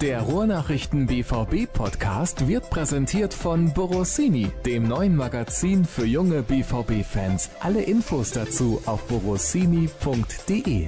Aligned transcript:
Der 0.00 0.20
Ruhrnachrichten 0.20 1.08
BVB 1.08 1.66
Podcast 1.72 2.46
wird 2.46 2.70
präsentiert 2.70 3.34
von 3.34 3.74
Borossini, 3.74 4.46
dem 4.64 4.84
neuen 4.86 5.16
Magazin 5.16 5.84
für 5.84 6.04
junge 6.04 6.42
BVB 6.42 7.04
Fans. 7.04 7.50
Alle 7.58 7.82
Infos 7.82 8.30
dazu 8.30 8.80
auf 8.86 9.08
borossini.de. 9.08 10.86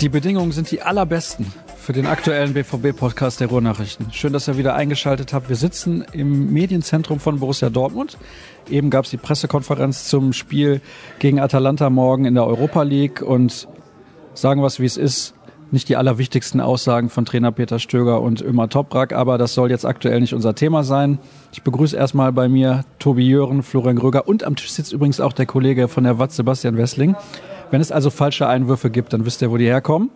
Die 0.00 0.08
Bedingungen 0.08 0.50
sind 0.50 0.72
die 0.72 0.82
allerbesten 0.82 1.52
für 1.76 1.92
den 1.92 2.06
aktuellen 2.06 2.54
BVB-Podcast 2.54 3.38
der 3.38 3.46
Ruhrnachrichten. 3.46 4.12
Schön, 4.12 4.32
dass 4.32 4.48
ihr 4.48 4.58
wieder 4.58 4.74
eingeschaltet 4.74 5.32
habt. 5.32 5.48
Wir 5.48 5.56
sitzen 5.56 6.04
im 6.12 6.52
Medienzentrum 6.52 7.20
von 7.20 7.38
Borussia 7.38 7.70
Dortmund. 7.70 8.18
Eben 8.68 8.90
gab 8.90 9.04
es 9.04 9.12
die 9.12 9.16
Pressekonferenz 9.16 10.08
zum 10.08 10.32
Spiel 10.32 10.80
gegen 11.20 11.38
Atalanta 11.38 11.88
morgen 11.88 12.24
in 12.24 12.34
der 12.34 12.46
Europa 12.46 12.82
League 12.82 13.22
und 13.22 13.68
sagen 14.34 14.62
was 14.62 14.80
wie 14.80 14.86
es 14.86 14.96
ist. 14.96 15.34
Nicht 15.72 15.88
die 15.88 15.96
allerwichtigsten 15.96 16.60
Aussagen 16.60 17.10
von 17.10 17.24
Trainer 17.24 17.52
Peter 17.52 17.78
Stöger 17.78 18.20
und 18.20 18.42
Ömer 18.42 18.68
Toprak, 18.68 19.12
aber 19.12 19.38
das 19.38 19.54
soll 19.54 19.70
jetzt 19.70 19.86
aktuell 19.86 20.20
nicht 20.20 20.34
unser 20.34 20.56
Thema 20.56 20.82
sein. 20.82 21.18
Ich 21.52 21.62
begrüße 21.62 21.96
erstmal 21.96 22.32
bei 22.32 22.48
mir 22.48 22.84
Tobi 22.98 23.28
Jören, 23.28 23.62
Florian 23.62 23.94
Gröger 23.94 24.26
und 24.26 24.42
am 24.42 24.56
Tisch 24.56 24.72
sitzt 24.72 24.92
übrigens 24.92 25.20
auch 25.20 25.32
der 25.32 25.46
Kollege 25.46 25.86
von 25.86 26.02
der 26.02 26.18
Watt, 26.18 26.32
Sebastian 26.32 26.76
Wessling. 26.76 27.14
Wenn 27.70 27.80
es 27.80 27.92
also 27.92 28.10
falsche 28.10 28.48
Einwürfe 28.48 28.90
gibt, 28.90 29.12
dann 29.12 29.24
wisst 29.24 29.42
ihr, 29.42 29.52
wo 29.52 29.58
die 29.58 29.66
herkommen. 29.66 30.10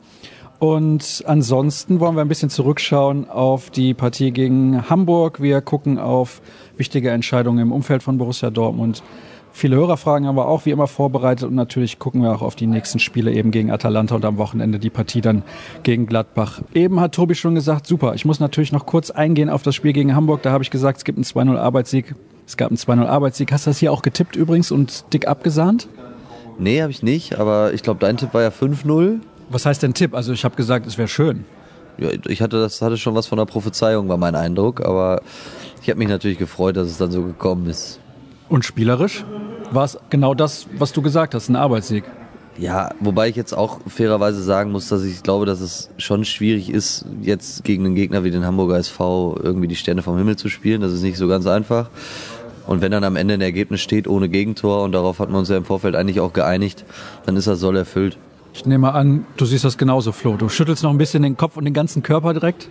Und 0.59 1.23
ansonsten 1.27 2.01
wollen 2.01 2.17
wir 2.17 2.23
ein 2.23 2.29
bisschen 2.29 2.51
zurückschauen 2.51 3.29
auf 3.29 3.71
die 3.71 3.95
Partie 3.95 4.33
gegen 4.33 4.89
Hamburg. 4.91 5.41
Wir 5.41 5.61
gucken 5.61 5.99
auf 5.99 6.41
wichtige 6.77 7.11
Entscheidungen 7.11 7.61
im 7.61 7.71
Umfeld 7.73 8.03
von 8.03 8.19
Borussia 8.19 8.51
Dortmund. 8.51 9.05
Viele 9.57 9.77
Hörerfragen 9.77 10.27
haben 10.27 10.35
wir 10.35 10.49
auch 10.49 10.67
wie 10.67 10.73
immer 10.73 10.89
vorbereitet 10.89 11.49
und 11.49 11.55
natürlich 11.55 12.01
gucken 12.01 12.23
wir 12.23 12.33
auch 12.33 12.43
auf 12.43 12.57
die 12.57 12.67
nächsten 12.67 12.99
Spiele 12.99 13.31
eben 13.31 13.53
gegen 13.53 13.71
Atalanta 13.71 14.17
und 14.17 14.25
am 14.25 14.37
Wochenende 14.37 14.81
die 14.81 14.91
Partie 14.91 15.21
dann 15.21 15.45
gegen 15.85 16.07
Gladbach. 16.07 16.61
Eben 16.75 16.99
hat 16.99 17.15
Tobi 17.15 17.37
schon 17.37 17.55
gesagt, 17.55 17.87
super, 17.87 18.17
ich 18.17 18.25
muss 18.25 18.41
natürlich 18.41 18.73
noch 18.73 18.85
kurz 18.85 19.13
eingehen 19.13 19.49
auf 19.49 19.63
das 19.63 19.77
Spiel 19.77 19.93
gegen 19.93 20.17
Hamburg. 20.17 20.43
Da 20.43 20.51
habe 20.51 20.65
ich 20.65 20.73
gesagt, 20.73 20.99
es 20.99 21.05
gibt 21.05 21.19
einen 21.19 21.25
2-0 21.25 21.57
Arbeitssieg. 21.57 22.17
Es 22.45 22.57
gab 22.57 22.71
einen 22.71 22.79
2-0 22.79 23.07
Arbeitssieg. 23.07 23.53
Hast 23.53 23.67
du 23.67 23.71
das 23.71 23.79
hier 23.79 23.93
auch 23.93 24.03
getippt 24.03 24.35
übrigens 24.35 24.73
und 24.73 25.05
dick 25.13 25.29
abgesahnt? 25.29 25.87
Nee, 26.59 26.83
habe 26.83 26.91
ich 26.91 27.05
nicht, 27.05 27.39
aber 27.39 27.73
ich 27.73 27.85
glaube, 27.85 28.01
dein 28.01 28.17
Tipp 28.17 28.35
war 28.35 28.43
ja 28.43 28.49
5-0. 28.49 29.21
Was 29.51 29.67
heißt 29.67 29.85
denn 29.85 29.95
Tipp? 29.95 30.15
Also 30.15 30.33
ich 30.33 30.45
habe 30.45 30.57
gesagt, 30.57 30.85
es 30.85 30.99
wäre 30.99 31.07
schön. 31.07 31.45
Ja, 31.99 32.09
ich 32.27 32.43
hatte 32.43 32.61
das 32.61 32.83
hatte 32.83 32.97
schon 32.97 33.15
was 33.15 33.29
von 33.29 33.39
der 33.39 33.47
Prophezeiung, 33.47 34.09
war 34.09 34.17
mein 34.17 34.35
Eindruck, 34.35 34.85
aber 34.85 35.23
ich 35.81 35.91
habe 35.91 36.01
mich 36.01 36.09
natürlich 36.09 36.39
gefreut, 36.39 36.77
dass 36.77 36.89
es 36.89 36.99
dann 36.99 37.13
so 37.13 37.23
gekommen 37.23 37.67
ist. 37.67 38.01
Und 38.49 38.65
spielerisch 38.65 39.25
war 39.73 39.85
es 39.85 39.99
genau 40.11 40.35
das, 40.35 40.67
was 40.79 40.93
du 40.93 41.03
gesagt 41.03 41.35
hast, 41.35 41.49
ein 41.49 41.57
Arbeitssieg. 41.57 42.05
Ja, 42.57 42.91
wobei 43.01 43.29
ich 43.29 43.37
jetzt 43.37 43.53
auch 43.53 43.81
fairerweise 43.87 44.41
sagen 44.43 44.71
muss, 44.71 44.89
dass 44.89 45.03
ich 45.03 45.23
glaube, 45.23 45.45
dass 45.45 45.61
es 45.61 45.91
schon 45.99 46.25
schwierig 46.25 46.71
ist, 46.71 47.05
jetzt 47.21 47.65
gegen 47.65 47.85
einen 47.85 47.97
Gegner 47.97 48.23
wie 48.23 48.31
den 48.31 48.45
Hamburger 48.45 48.79
SV 48.79 49.39
irgendwie 49.43 49.67
die 49.67 49.75
Sterne 49.75 50.03
vom 50.03 50.17
Himmel 50.17 50.37
zu 50.37 50.49
spielen. 50.49 50.81
Das 50.81 50.93
ist 50.93 51.03
nicht 51.03 51.17
so 51.17 51.27
ganz 51.27 51.47
einfach. 51.47 51.91
Und 52.67 52.81
wenn 52.81 52.93
dann 52.93 53.05
am 53.05 53.17
Ende 53.17 53.35
ein 53.35 53.41
Ergebnis 53.41 53.81
steht 53.81 54.07
ohne 54.07 54.29
Gegentor, 54.29 54.85
und 54.85 54.93
darauf 54.93 55.19
hat 55.19 55.31
man 55.31 55.41
uns 55.41 55.49
ja 55.49 55.57
im 55.57 55.65
Vorfeld 55.65 55.97
eigentlich 55.97 56.21
auch 56.21 56.33
geeinigt, 56.33 56.85
dann 57.27 57.37
ist 57.37 57.47
das 57.47 57.61
Soll 57.61 57.77
erfüllt. 57.77 58.17
Ich 58.55 58.65
nehme 58.65 58.93
an, 58.93 59.27
du 59.37 59.45
siehst 59.45 59.65
das 59.65 59.77
genauso, 59.77 60.13
Flo. 60.13 60.37
Du 60.37 60.49
schüttelst 60.49 60.85
noch 60.85 60.91
ein 60.91 60.99
bisschen 60.99 61.25
den 61.25 61.37
Kopf 61.37 61.57
und 61.57 61.65
den 61.65 61.75
ganzen 61.75 62.05
Körper 62.05 62.33
direkt? 62.33 62.69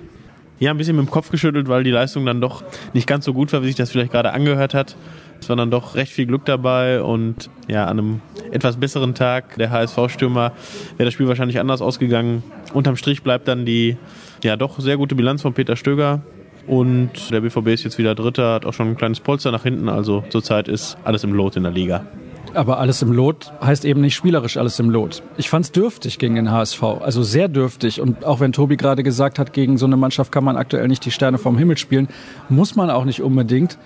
Ja, 0.63 0.71
ein 0.71 0.77
bisschen 0.77 0.95
mit 0.95 1.05
dem 1.05 1.11
Kopf 1.11 1.29
geschüttelt, 1.29 1.67
weil 1.67 1.83
die 1.83 1.91
Leistung 1.91 2.25
dann 2.25 2.39
doch 2.39 2.63
nicht 2.93 3.05
ganz 3.05 3.25
so 3.25 3.33
gut 3.33 3.51
war, 3.51 3.63
wie 3.63 3.67
sich 3.67 3.75
das 3.75 3.91
vielleicht 3.91 4.13
gerade 4.13 4.31
angehört 4.31 4.73
hat. 4.73 4.95
Es 5.41 5.49
war 5.49 5.57
dann 5.57 5.69
doch 5.69 5.95
recht 5.95 6.13
viel 6.13 6.25
Glück 6.25 6.45
dabei 6.45 7.01
und 7.01 7.49
ja, 7.67 7.83
an 7.83 7.99
einem 7.99 8.21
etwas 8.49 8.77
besseren 8.77 9.13
Tag 9.13 9.57
der 9.57 9.71
HSV-Stürmer 9.71 10.53
wäre 10.95 11.05
das 11.05 11.13
Spiel 11.13 11.27
wahrscheinlich 11.27 11.59
anders 11.59 11.81
ausgegangen. 11.81 12.43
Unterm 12.73 12.95
Strich 12.95 13.23
bleibt 13.23 13.49
dann 13.49 13.65
die 13.65 13.97
ja 14.41 14.55
doch 14.55 14.79
sehr 14.79 14.95
gute 14.95 15.15
Bilanz 15.15 15.41
von 15.41 15.53
Peter 15.53 15.75
Stöger. 15.75 16.21
Und 16.65 17.29
der 17.29 17.41
BVB 17.41 17.67
ist 17.67 17.83
jetzt 17.83 17.97
wieder 17.97 18.15
Dritter, 18.15 18.53
hat 18.53 18.65
auch 18.65 18.71
schon 18.71 18.87
ein 18.87 18.95
kleines 18.95 19.19
Polster 19.19 19.51
nach 19.51 19.63
hinten. 19.63 19.89
Also 19.89 20.23
zurzeit 20.29 20.69
ist 20.69 20.95
alles 21.03 21.25
im 21.25 21.33
Lot 21.33 21.57
in 21.57 21.63
der 21.63 21.73
Liga. 21.73 22.05
Aber 22.53 22.77
alles 22.77 23.01
im 23.01 23.11
Lot 23.11 23.51
heißt 23.63 23.83
eben 23.83 24.01
nicht 24.01 24.13
spielerisch 24.13 24.57
alles 24.57 24.79
im 24.79 24.89
Lot. 24.89 25.23
Ich 25.37 25.49
fand 25.49 25.65
es 25.65 25.71
dürftig 25.71 26.19
gegen 26.19 26.35
den 26.35 26.51
HSV, 26.51 26.83
also 26.83 27.23
sehr 27.23 27.47
dürftig. 27.47 27.99
Und 27.99 28.25
auch 28.25 28.39
wenn 28.39 28.51
Tobi 28.51 28.77
gerade 28.77 29.01
gesagt 29.01 29.39
hat, 29.39 29.53
gegen 29.53 29.77
so 29.77 29.85
eine 29.85 29.97
Mannschaft 29.97 30.31
kann 30.31 30.43
man 30.43 30.55
aktuell 30.55 30.87
nicht 30.87 31.03
die 31.05 31.11
Sterne 31.11 31.39
vom 31.39 31.57
Himmel 31.57 31.77
spielen, 31.77 32.07
muss 32.49 32.75
man 32.75 32.89
auch 32.89 33.05
nicht 33.05 33.21
unbedingt. 33.21 33.79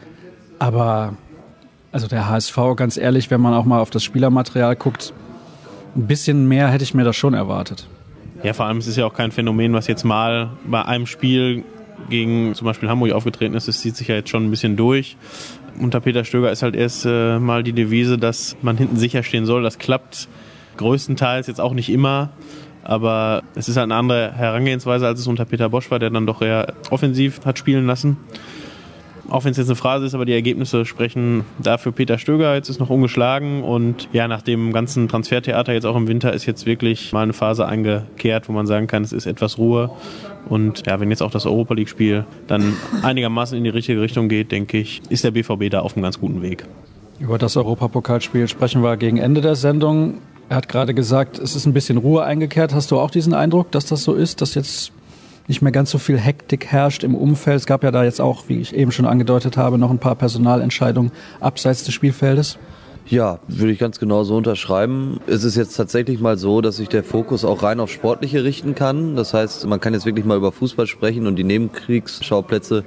Aber 0.60 1.14
also 1.92 2.08
der 2.08 2.28
HSV, 2.28 2.58
ganz 2.76 2.98
ehrlich, 2.98 3.32
wenn 3.32 3.40
man 3.40 3.54
auch 3.54 3.66
mal 3.66 3.80
auf 3.80 3.90
das 3.90 4.04
Spielermaterial 4.04 4.76
guckt, 4.76 5.14
ein 5.96 6.08
bisschen 6.08 6.48
mehr 6.48 6.68
hätte 6.68 6.84
ich 6.84 6.94
mir 6.94 7.06
das 7.06 7.16
schon 7.16 7.34
erwartet. 7.34 7.88
Ja, 8.44 8.54
vor 8.54 8.66
allem 8.66 8.78
es 8.78 8.88
ist 8.88 8.98
ja 8.98 9.06
auch 9.06 9.14
kein 9.14 9.32
Phänomen, 9.32 9.74
was 9.74 9.88
jetzt 9.88 10.04
mal 10.04 10.52
bei 10.66 10.84
einem 10.84 11.08
Spiel 11.08 11.64
gegen 12.10 12.54
zum 12.54 12.66
Beispiel 12.66 12.90
Hamburg 12.90 13.14
aufgetreten 13.14 13.56
ist. 13.56 13.68
Das 13.68 13.80
zieht 13.80 13.96
sich 13.96 14.10
ja 14.10 14.16
jetzt 14.16 14.30
schon 14.30 14.46
ein 14.46 14.52
bisschen 14.52 14.76
durch 14.76 15.18
unter 15.80 16.00
Peter 16.00 16.24
Stöger 16.24 16.52
ist 16.52 16.64
halt 16.64 16.76
erst 16.76 17.06
äh, 17.06 17.40
mal 17.40 17.64
die 17.64 17.74
Devise, 17.74 18.18
dass 18.18 18.56
man 18.62 18.78
hinten 18.78 18.98
sicher 18.98 19.24
stehen 19.24 19.46
soll. 19.46 19.64
Das 19.64 19.78
klappt 19.78 20.28
größtenteils 20.78 21.48
jetzt 21.48 21.62
auch 21.62 21.74
nicht 21.74 21.90
immer. 21.90 22.30
Aber 22.84 23.44
es 23.56 23.68
ist 23.68 23.76
halt 23.76 23.86
eine 23.86 23.96
andere 23.96 24.32
Herangehensweise, 24.34 25.06
als 25.06 25.20
es 25.20 25.28
unter 25.28 25.44
Peter 25.44 25.70
Bosch 25.70 25.92
war, 25.92 26.00
der 26.00 26.10
dann 26.10 26.26
doch 26.26 26.42
eher 26.42 26.74
offensiv 26.90 27.42
hat 27.46 27.60
spielen 27.60 27.86
lassen. 27.86 28.18
Auch 29.30 29.44
wenn 29.44 29.52
es 29.52 29.58
jetzt 29.58 29.68
eine 29.68 29.76
Phrase 29.76 30.06
ist, 30.06 30.14
aber 30.14 30.26
die 30.26 30.34
Ergebnisse 30.34 30.86
sprechen 30.86 31.44
dafür 31.60 31.92
Peter 31.92 32.18
Stöger. 32.18 32.56
Jetzt 32.56 32.70
ist 32.70 32.80
noch 32.80 32.90
ungeschlagen 32.90 33.64
und 33.64 34.08
ja, 34.14 34.28
nach 34.28 34.42
dem 34.42 34.72
ganzen 34.72 35.10
Transfertheater 35.10 35.74
jetzt 35.74 35.86
auch 35.86 35.98
im 35.98 36.08
Winter 36.08 36.32
ist 36.32 36.46
jetzt 36.46 36.66
wirklich 36.66 37.12
mal 37.12 37.24
eine 37.24 37.34
Phase 37.34 37.66
eingekehrt, 37.66 38.48
wo 38.48 38.54
man 38.54 38.68
sagen 38.68 38.88
kann, 38.88 39.04
es 39.04 39.12
ist 39.12 39.26
etwas 39.26 39.58
Ruhe. 39.58 39.90
Und 40.48 40.88
ja, 40.88 41.00
wenn 41.00 41.10
jetzt 41.10 41.22
auch 41.22 41.32
das 41.32 41.46
Europa 41.46 41.74
League-Spiel 41.74 42.26
dann 42.48 42.74
einigermaßen 43.04 43.58
in 43.58 43.66
die 43.66 43.70
richtige 43.70 44.02
Richtung 44.02 44.30
geht, 44.30 44.52
denke 44.52 44.78
ich, 44.78 45.02
ist 45.10 45.24
der 45.26 45.32
BVB 45.32 45.70
da 45.70 45.82
auf 45.82 45.96
einem 45.96 46.04
ganz 46.04 46.20
guten 46.20 46.42
Weg. 46.42 46.66
Über 47.20 47.38
das 47.38 47.58
Europapokalspiel 47.58 48.48
sprechen 48.48 48.82
wir 48.82 48.96
gegen 48.96 49.18
Ende 49.18 49.42
der 49.42 49.56
Sendung. 49.56 50.20
Er 50.50 50.58
hat 50.58 50.70
gerade 50.70 50.94
gesagt, 50.94 51.40
es 51.40 51.56
ist 51.56 51.66
ein 51.66 51.74
bisschen 51.74 51.98
Ruhe 51.98 52.24
eingekehrt. 52.24 52.74
Hast 52.74 52.92
du 52.92 53.00
auch 53.00 53.12
diesen 53.12 53.34
Eindruck, 53.34 53.72
dass 53.72 53.86
das 53.86 54.04
so 54.04 54.14
ist, 54.14 54.42
dass 54.42 54.56
jetzt 54.56 54.94
nicht 55.48 55.62
mehr 55.62 55.72
ganz 55.72 55.92
so 55.92 55.98
viel 55.98 56.18
Hektik 56.18 56.68
herrscht 56.68 57.04
im 57.04 57.16
Umfeld? 57.16 57.58
Es 57.58 57.66
gab 57.66 57.84
ja 57.84 57.92
da 57.92 58.04
jetzt 58.04 58.22
auch, 58.22 58.46
wie 58.48 58.60
ich 58.60 58.76
eben 58.76 58.92
schon 58.92 59.06
angedeutet 59.06 59.58
habe, 59.58 59.78
noch 59.78 59.92
ein 59.92 60.00
paar 60.00 60.16
Personalentscheidungen 60.16 61.12
abseits 61.40 61.84
des 61.84 61.94
Spielfeldes. 61.94 62.58
Ja, 63.10 63.40
würde 63.48 63.72
ich 63.72 63.80
ganz 63.80 64.00
genau 64.00 64.26
so 64.26 64.36
unterschreiben. 64.36 65.22
Es 65.28 65.46
ist 65.46 65.56
jetzt 65.56 65.76
tatsächlich 65.76 66.20
mal 66.20 66.38
so, 66.38 66.60
dass 66.60 66.76
sich 66.76 66.90
der 66.90 67.06
Fokus 67.06 67.46
auch 67.46 67.64
rein 67.64 67.80
auf 67.80 67.90
Sportliche 67.90 68.44
richten 68.44 68.76
kann. 68.76 69.16
Das 69.16 69.34
heißt, 69.34 69.66
man 69.66 69.80
kann 69.80 69.94
jetzt 69.94 70.06
wirklich 70.06 70.26
mal 70.26 70.36
über 70.36 70.52
Fußball 70.52 70.88
sprechen 70.88 71.26
und 71.26 71.38
die 71.38 71.46
Nebenkriegsschauplätze 71.46 72.84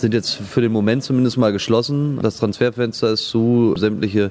sind 0.00 0.14
jetzt 0.14 0.34
für 0.34 0.60
den 0.60 0.72
Moment 0.72 1.02
zumindest 1.02 1.36
mal 1.36 1.52
geschlossen. 1.52 2.18
Das 2.22 2.38
Transferfenster 2.38 3.10
ist 3.10 3.28
zu, 3.28 3.74
sämtliche 3.76 4.30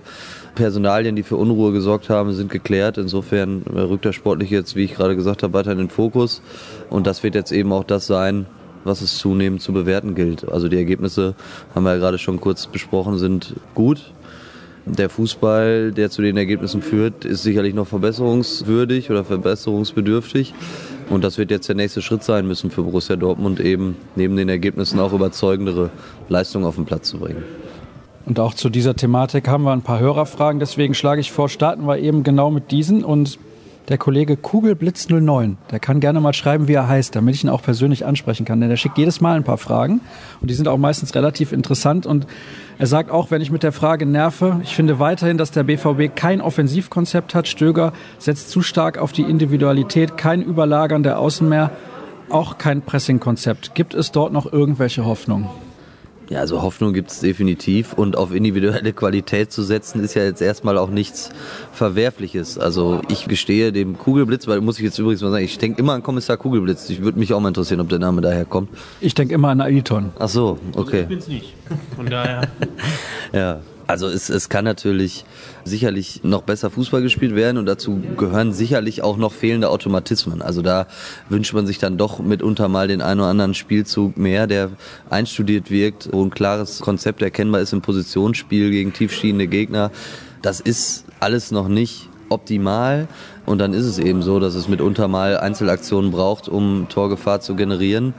Personalien, 0.55 1.15
die 1.15 1.23
für 1.23 1.35
Unruhe 1.35 1.71
gesorgt 1.71 2.09
haben, 2.09 2.33
sind 2.33 2.51
geklärt. 2.51 2.97
Insofern 2.97 3.63
rückt 3.63 4.05
der 4.05 4.13
Sportliche 4.13 4.55
jetzt, 4.55 4.75
wie 4.75 4.83
ich 4.83 4.95
gerade 4.95 5.15
gesagt 5.15 5.43
habe, 5.43 5.53
weiter 5.53 5.71
in 5.71 5.77
den 5.77 5.89
Fokus. 5.89 6.41
Und 6.89 7.07
das 7.07 7.23
wird 7.23 7.35
jetzt 7.35 7.51
eben 7.51 7.71
auch 7.71 7.83
das 7.83 8.07
sein, 8.07 8.45
was 8.83 9.01
es 9.01 9.17
zunehmend 9.17 9.61
zu 9.61 9.73
bewerten 9.73 10.15
gilt. 10.15 10.49
Also 10.49 10.67
die 10.69 10.77
Ergebnisse, 10.77 11.35
haben 11.75 11.83
wir 11.83 11.93
ja 11.93 11.97
gerade 11.97 12.17
schon 12.17 12.39
kurz 12.39 12.67
besprochen, 12.67 13.17
sind 13.17 13.55
gut. 13.75 14.13
Der 14.85 15.09
Fußball, 15.09 15.91
der 15.91 16.09
zu 16.09 16.21
den 16.21 16.37
Ergebnissen 16.37 16.81
führt, 16.81 17.25
ist 17.25 17.43
sicherlich 17.43 17.73
noch 17.73 17.87
verbesserungswürdig 17.87 19.11
oder 19.11 19.25
verbesserungsbedürftig. 19.25 20.53
Und 21.09 21.23
das 21.23 21.37
wird 21.37 21.51
jetzt 21.51 21.69
der 21.69 21.75
nächste 21.75 22.01
Schritt 22.01 22.23
sein 22.23 22.47
müssen 22.47 22.69
für 22.69 22.83
Borussia 22.83 23.15
Dortmund, 23.15 23.59
eben 23.59 23.95
neben 24.15 24.35
den 24.35 24.49
Ergebnissen 24.49 24.99
auch 24.99 25.13
überzeugendere 25.13 25.89
Leistungen 26.27 26.65
auf 26.65 26.75
den 26.75 26.85
Platz 26.85 27.09
zu 27.09 27.19
bringen. 27.19 27.43
Und 28.25 28.41
auch 28.41 28.53
zu 28.53 28.69
dieser 28.69 28.93
Thematik 28.93 29.47
haben 29.47 29.63
wir 29.63 29.71
ein 29.71 29.83
paar 29.83 29.99
Hörerfragen. 29.99 30.59
Deswegen 30.59 30.93
schlage 30.93 31.21
ich 31.21 31.31
vor, 31.31 31.47
starten 31.47 31.87
wir 31.87 31.97
eben 31.97 32.23
genau 32.23 32.51
mit 32.51 32.71
diesen. 32.71 33.05
Und 33.05 33.39
der 33.87 33.97
Kollege 33.97 34.33
Kugelblitz09, 34.33 35.55
der 35.71 35.79
kann 35.79 36.01
gerne 36.01 36.19
mal 36.19 36.33
schreiben, 36.33 36.67
wie 36.67 36.73
er 36.73 36.89
heißt, 36.89 37.15
damit 37.15 37.35
ich 37.35 37.45
ihn 37.45 37.49
auch 37.49 37.61
persönlich 37.61 38.05
ansprechen 38.05 38.45
kann. 38.45 38.59
Denn 38.59 38.69
er 38.69 38.75
schickt 38.75 38.97
jedes 38.97 39.21
Mal 39.21 39.37
ein 39.37 39.45
paar 39.45 39.57
Fragen 39.57 40.01
und 40.41 40.49
die 40.49 40.55
sind 40.55 40.67
auch 40.67 40.77
meistens 40.77 41.15
relativ 41.15 41.53
interessant. 41.53 42.05
Und 42.05 42.27
er 42.79 42.87
sagt 42.87 43.09
auch, 43.09 43.31
wenn 43.31 43.41
ich 43.41 43.49
mit 43.49 43.63
der 43.63 43.71
Frage 43.71 44.05
nerve, 44.05 44.59
ich 44.63 44.75
finde 44.75 44.99
weiterhin, 44.99 45.37
dass 45.37 45.51
der 45.51 45.63
BVB 45.63 46.15
kein 46.15 46.41
Offensivkonzept 46.41 47.33
hat. 47.33 47.47
Stöger 47.47 47.91
setzt 48.19 48.51
zu 48.51 48.61
stark 48.61 48.99
auf 48.99 49.11
die 49.11 49.23
Individualität, 49.23 50.15
kein 50.15 50.43
Überlagern 50.43 51.01
der 51.01 51.17
Außen 51.17 51.49
mehr, 51.49 51.71
auch 52.29 52.59
kein 52.59 52.83
Pressingkonzept. 52.83 53.73
Gibt 53.73 53.95
es 53.95 54.11
dort 54.11 54.31
noch 54.31 54.51
irgendwelche 54.51 55.05
Hoffnung? 55.05 55.49
Ja, 56.29 56.39
also 56.39 56.61
Hoffnung 56.61 56.93
gibt 56.93 57.11
es 57.11 57.21
definitiv 57.21 57.93
und 57.93 58.17
auf 58.17 58.33
individuelle 58.33 58.91
Qualität 58.93 59.51
zu 59.51 59.63
setzen 59.63 60.03
ist 60.03 60.13
ja 60.13 60.23
jetzt 60.23 60.41
erstmal 60.41 60.77
auch 60.77 60.89
nichts 60.89 61.29
Verwerfliches. 61.71 62.57
Also 62.57 63.01
ich 63.09 63.27
gestehe 63.27 63.71
dem 63.71 63.97
Kugelblitz, 63.97 64.47
weil 64.47 64.59
muss 64.61 64.77
ich 64.77 64.83
jetzt 64.83 64.99
übrigens 64.99 65.21
mal 65.21 65.31
sagen, 65.31 65.45
ich 65.45 65.57
denke 65.57 65.79
immer 65.79 65.93
an 65.93 66.03
Kommissar 66.03 66.37
Kugelblitz. 66.37 66.89
Ich 66.89 67.01
würde 67.01 67.17
mich 67.17 67.33
auch 67.33 67.39
mal 67.39 67.49
interessieren, 67.49 67.79
ob 67.79 67.89
der 67.89 67.99
Name 67.99 68.21
daher 68.21 68.45
kommt. 68.45 68.69
Ich 68.99 69.13
denke 69.13 69.33
immer 69.33 69.49
an 69.49 69.61
Aiton. 69.61 70.11
Ach 70.19 70.27
so, 70.27 70.59
okay. 70.75 70.79
Also 70.79 71.01
ich 71.03 71.07
bin's 71.07 71.27
nicht. 71.27 71.53
Von 71.95 72.07
daher. 72.07 72.41
ja. 73.33 73.61
Also 73.87 74.07
es, 74.07 74.29
es 74.29 74.49
kann 74.49 74.65
natürlich 74.65 75.23
sicherlich 75.63 76.21
noch 76.23 76.41
besser 76.43 76.69
Fußball 76.69 77.01
gespielt 77.01 77.35
werden 77.35 77.57
und 77.57 77.65
dazu 77.65 78.01
gehören 78.17 78.51
sicherlich 78.51 79.01
auch 79.01 79.15
noch 79.15 79.31
fehlende 79.31 79.69
Automatismen. 79.69 80.41
Also 80.41 80.61
da 80.61 80.87
wünscht 81.29 81.53
man 81.53 81.65
sich 81.65 81.79
dann 81.79 81.97
doch 81.97 82.19
mitunter 82.19 82.67
mal 82.67 82.89
den 82.89 83.01
einen 83.01 83.21
oder 83.21 83.29
anderen 83.29 83.53
Spielzug 83.53 84.17
mehr, 84.17 84.45
der 84.45 84.71
einstudiert 85.09 85.71
wirkt, 85.71 86.09
wo 86.11 86.21
ein 86.21 86.31
klares 86.31 86.79
Konzept 86.81 87.21
erkennbar 87.21 87.61
ist 87.61 87.71
im 87.71 87.81
Positionsspiel 87.81 88.71
gegen 88.71 88.91
tiefstehende 88.91 89.47
Gegner. 89.47 89.91
Das 90.41 90.59
ist 90.59 91.05
alles 91.21 91.51
noch 91.51 91.69
nicht 91.69 92.09
optimal 92.29 93.07
und 93.45 93.59
dann 93.59 93.73
ist 93.73 93.85
es 93.85 93.99
eben 93.99 94.21
so, 94.21 94.41
dass 94.41 94.55
es 94.55 94.67
mitunter 94.67 95.07
mal 95.07 95.37
Einzelaktionen 95.37 96.11
braucht, 96.11 96.49
um 96.49 96.87
Torgefahr 96.89 97.39
zu 97.39 97.55
generieren. 97.55 98.13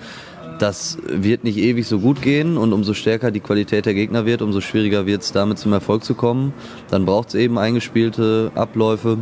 Das 0.58 0.98
wird 1.06 1.44
nicht 1.44 1.56
ewig 1.56 1.86
so 1.86 2.00
gut 2.00 2.20
gehen 2.20 2.56
und 2.56 2.72
umso 2.72 2.92
stärker 2.92 3.30
die 3.30 3.40
Qualität 3.40 3.86
der 3.86 3.94
Gegner 3.94 4.26
wird, 4.26 4.42
umso 4.42 4.60
schwieriger 4.60 5.06
wird 5.06 5.22
es 5.22 5.30
damit 5.30 5.58
zum 5.58 5.72
Erfolg 5.72 6.02
zu 6.02 6.14
kommen. 6.14 6.52
Dann 6.90 7.04
braucht 7.04 7.28
es 7.28 7.34
eben 7.36 7.58
eingespielte 7.58 8.50
Abläufe. 8.56 9.18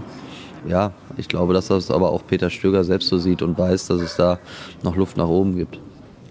Ja, 0.66 0.92
ich 1.16 1.28
glaube, 1.28 1.52
dass 1.52 1.68
das 1.68 1.90
aber 1.90 2.10
auch 2.10 2.26
Peter 2.26 2.48
Stöger 2.48 2.84
selbst 2.84 3.08
so 3.08 3.18
sieht 3.18 3.42
und 3.42 3.58
weiß, 3.58 3.86
dass 3.88 4.00
es 4.00 4.16
da 4.16 4.38
noch 4.82 4.96
Luft 4.96 5.16
nach 5.16 5.28
oben 5.28 5.56
gibt. 5.56 5.78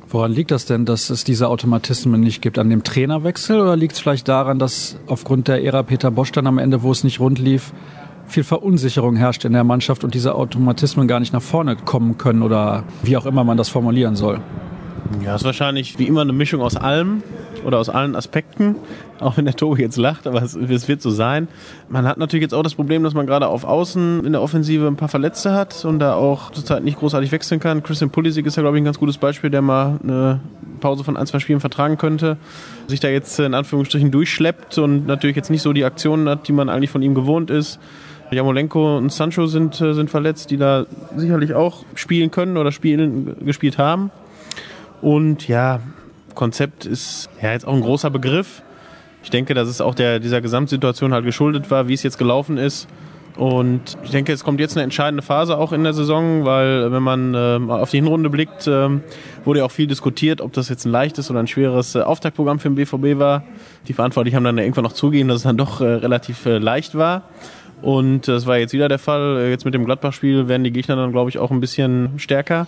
Woran 0.10 0.32
liegt 0.32 0.52
das 0.52 0.66
denn, 0.66 0.86
dass 0.86 1.10
es 1.10 1.24
diese 1.24 1.50
Automatismen 1.50 2.22
nicht 2.22 2.42
gibt? 2.42 2.58
An 2.58 2.70
dem 2.70 2.84
Trainerwechsel 2.84 3.60
oder 3.60 3.76
liegt 3.76 3.94
es 3.94 4.00
vielleicht 4.00 4.28
daran, 4.28 4.60
dass 4.60 4.98
aufgrund 5.08 5.48
der 5.48 5.64
Ära 5.64 5.84
Peter 5.84 6.10
Bosch 6.10 6.32
dann 6.32 6.48
am 6.48 6.58
Ende, 6.58 6.84
wo 6.84 6.92
es 6.92 7.04
nicht 7.04 7.20
rund 7.20 7.38
lief, 7.38 7.74
viel 8.28 8.44
Verunsicherung 8.44 9.16
herrscht 9.16 9.46
in 9.46 9.54
der 9.54 9.64
Mannschaft 9.64 10.04
und 10.04 10.14
diese 10.14 10.36
Automatismen 10.36 11.08
gar 11.08 11.20
nicht 11.20 11.34
nach 11.34 11.42
vorne 11.42 11.76
kommen 11.76 12.18
können 12.18 12.42
oder 12.42 12.84
wie 13.04 13.18
auch 13.18 13.26
immer 13.26 13.44
man 13.44 13.58
das 13.58 13.70
formulieren 13.70 14.16
soll? 14.16 14.42
Ja, 15.24 15.36
ist 15.36 15.44
wahrscheinlich 15.44 16.00
wie 16.00 16.08
immer 16.08 16.22
eine 16.22 16.34
Mischung 16.34 16.62
aus 16.62 16.76
allem 16.76 17.22
oder 17.64 17.78
aus 17.78 17.90
allen 17.90 18.16
Aspekten. 18.16 18.76
Auch 19.20 19.38
wenn 19.38 19.46
der 19.46 19.56
Tobi 19.56 19.82
jetzt 19.82 19.98
lacht, 19.98 20.28
aber 20.28 20.42
es, 20.42 20.56
es, 20.56 20.88
wird 20.88 21.02
so 21.02 21.10
sein. 21.10 21.48
Man 21.88 22.06
hat 22.06 22.18
natürlich 22.18 22.42
jetzt 22.42 22.54
auch 22.54 22.64
das 22.64 22.76
Problem, 22.76 23.02
dass 23.04 23.14
man 23.14 23.26
gerade 23.26 23.48
auf 23.48 23.64
Außen 23.64 24.26
in 24.26 24.34
der 24.34 24.42
Offensive 24.42 24.86
ein 24.88 24.98
paar 24.98 25.08
Verletzte 25.08 25.54
hat 25.54 25.86
und 25.86 26.00
da 26.00 26.16
auch 26.16 26.52
zurzeit 26.52 26.84
nicht 26.84 27.00
großartig 27.00 27.32
wechseln 27.32 27.62
kann. 27.62 27.82
Christian 27.82 28.10
Pulisic 28.10 28.46
ist 28.46 28.58
ja, 28.58 28.62
glaube 28.62 28.76
ich, 28.76 28.82
ein 28.82 28.86
ganz 28.86 29.00
gutes 29.00 29.18
Beispiel, 29.18 29.50
der 29.50 29.62
mal 29.62 30.00
eine 30.04 30.42
Pause 30.82 31.06
von 31.06 31.16
ein, 31.16 31.26
zwei 31.28 31.40
Spielen 31.40 31.62
vertragen 31.62 31.98
könnte. 31.98 32.36
Sich 32.88 33.00
da 33.00 33.08
jetzt 33.08 33.40
in 33.40 33.54
Anführungsstrichen 33.54 34.12
durchschleppt 34.12 34.78
und 34.80 35.08
natürlich 35.08 35.38
jetzt 35.38 35.50
nicht 35.50 35.62
so 35.62 35.72
die 35.72 35.86
Aktionen 35.86 36.28
hat, 36.28 36.50
die 36.50 36.54
man 36.54 36.68
eigentlich 36.68 36.90
von 36.90 37.02
ihm 37.02 37.16
gewohnt 37.16 37.50
ist. 37.50 37.80
Jamolenko 38.32 38.98
und 38.98 39.14
Sancho 39.14 39.46
sind, 39.48 39.80
äh, 39.80 39.94
sind 39.94 40.10
verletzt, 40.10 40.52
die 40.52 40.58
da 40.58 40.88
sicherlich 41.16 41.54
auch 41.54 41.86
spielen 41.96 42.32
können 42.32 42.58
oder 42.58 42.74
spielen, 42.74 43.38
gespielt 43.46 43.78
haben. 43.78 44.12
Und 45.02 45.48
ja, 45.48 45.80
Konzept 46.34 46.86
ist 46.86 47.30
ja 47.42 47.52
jetzt 47.52 47.68
auch 47.68 47.74
ein 47.74 47.82
großer 47.82 48.10
Begriff. 48.10 48.62
Ich 49.24 49.30
denke, 49.30 49.54
dass 49.54 49.68
es 49.68 49.82
auch 49.82 49.96
der, 49.96 50.20
dieser 50.20 50.42
Gesamtsituation 50.42 51.14
halt 51.14 51.26
geschuldet 51.26 51.72
war, 51.72 51.88
wie 51.88 51.94
es 51.94 52.04
jetzt 52.04 52.18
gelaufen 52.18 52.58
ist. 52.58 52.88
Und 53.38 53.98
ich 54.04 54.12
denke, 54.12 54.32
es 54.32 54.44
kommt 54.44 54.62
jetzt 54.62 54.78
eine 54.78 54.84
entscheidende 54.84 55.22
Phase 55.22 55.58
auch 55.58 55.74
in 55.74 55.84
der 55.84 55.94
Saison, 55.94 56.46
weil 56.46 56.92
wenn 56.92 57.04
man 57.04 57.34
äh, 57.34 57.60
auf 57.70 57.92
die 57.92 57.98
Hinrunde 57.98 58.30
blickt, 58.30 58.66
äh, 58.68 58.90
wurde 59.44 59.60
ja 59.60 59.66
auch 59.66 59.72
viel 59.72 59.88
diskutiert, 59.88 60.40
ob 60.40 60.54
das 60.54 60.70
jetzt 60.70 60.86
ein 60.86 60.92
leichtes 60.92 61.30
oder 61.30 61.42
ein 61.42 61.48
schweres 61.48 61.96
äh, 61.96 62.02
Auftaktprogramm 62.02 62.60
für 62.60 62.70
den 62.70 62.76
BVB 62.76 63.20
war. 63.20 63.44
Die 63.88 63.94
Verantwortlichen 63.94 64.38
haben 64.38 64.46
dann 64.46 64.58
irgendwann 64.58 64.86
noch 64.86 64.94
zugegeben, 64.94 65.28
dass 65.28 65.38
es 65.38 65.44
dann 65.44 65.58
doch 65.58 65.82
äh, 65.82 65.86
relativ 65.86 66.46
äh, 66.46 66.60
leicht 66.60 66.96
war. 66.96 67.24
Und 67.82 68.30
das 68.30 68.46
war 68.46 68.58
jetzt 68.58 68.72
wieder 68.74 68.88
der 68.88 69.00
Fall. 69.00 69.48
Jetzt 69.50 69.66
mit 69.66 69.74
dem 69.74 69.84
Gladbach-Spiel 69.84 70.48
werden 70.48 70.64
die 70.64 70.72
Gegner 70.72 70.96
dann, 70.96 71.12
glaube 71.12 71.30
ich, 71.30 71.38
auch 71.38 71.52
ein 71.52 71.60
bisschen 71.60 72.18
stärker. 72.18 72.68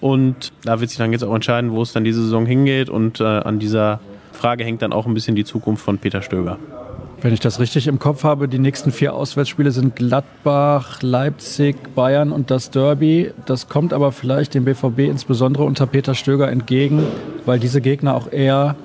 Und 0.00 0.52
da 0.64 0.80
wird 0.80 0.90
sich 0.90 0.98
dann 0.98 1.12
jetzt 1.12 1.24
auch 1.24 1.34
entscheiden, 1.34 1.72
wo 1.72 1.82
es 1.82 1.92
dann 1.92 2.04
diese 2.04 2.22
Saison 2.22 2.46
hingeht. 2.46 2.88
Und 2.88 3.20
äh, 3.20 3.24
an 3.24 3.58
dieser 3.58 4.00
Frage 4.32 4.64
hängt 4.64 4.82
dann 4.82 4.92
auch 4.92 5.06
ein 5.06 5.14
bisschen 5.14 5.34
die 5.34 5.44
Zukunft 5.44 5.84
von 5.84 5.98
Peter 5.98 6.22
Stöger. 6.22 6.58
Wenn 7.22 7.32
ich 7.32 7.40
das 7.40 7.58
richtig 7.58 7.86
im 7.86 7.98
Kopf 7.98 8.22
habe, 8.22 8.48
die 8.48 8.58
nächsten 8.58 8.92
vier 8.92 9.14
Auswärtsspiele 9.14 9.70
sind 9.70 9.96
Gladbach, 9.96 11.00
Leipzig, 11.00 11.94
Bayern 11.94 12.32
und 12.32 12.50
das 12.50 12.70
Derby. 12.70 13.30
Das 13.46 13.70
kommt 13.70 13.94
aber 13.94 14.12
vielleicht 14.12 14.52
dem 14.52 14.66
BVB 14.66 14.98
insbesondere 14.98 15.64
unter 15.64 15.86
Peter 15.86 16.14
Stöger 16.14 16.50
entgegen, 16.50 17.02
weil 17.46 17.58
diese 17.58 17.80
Gegner 17.80 18.14
auch 18.14 18.30
eher 18.30 18.76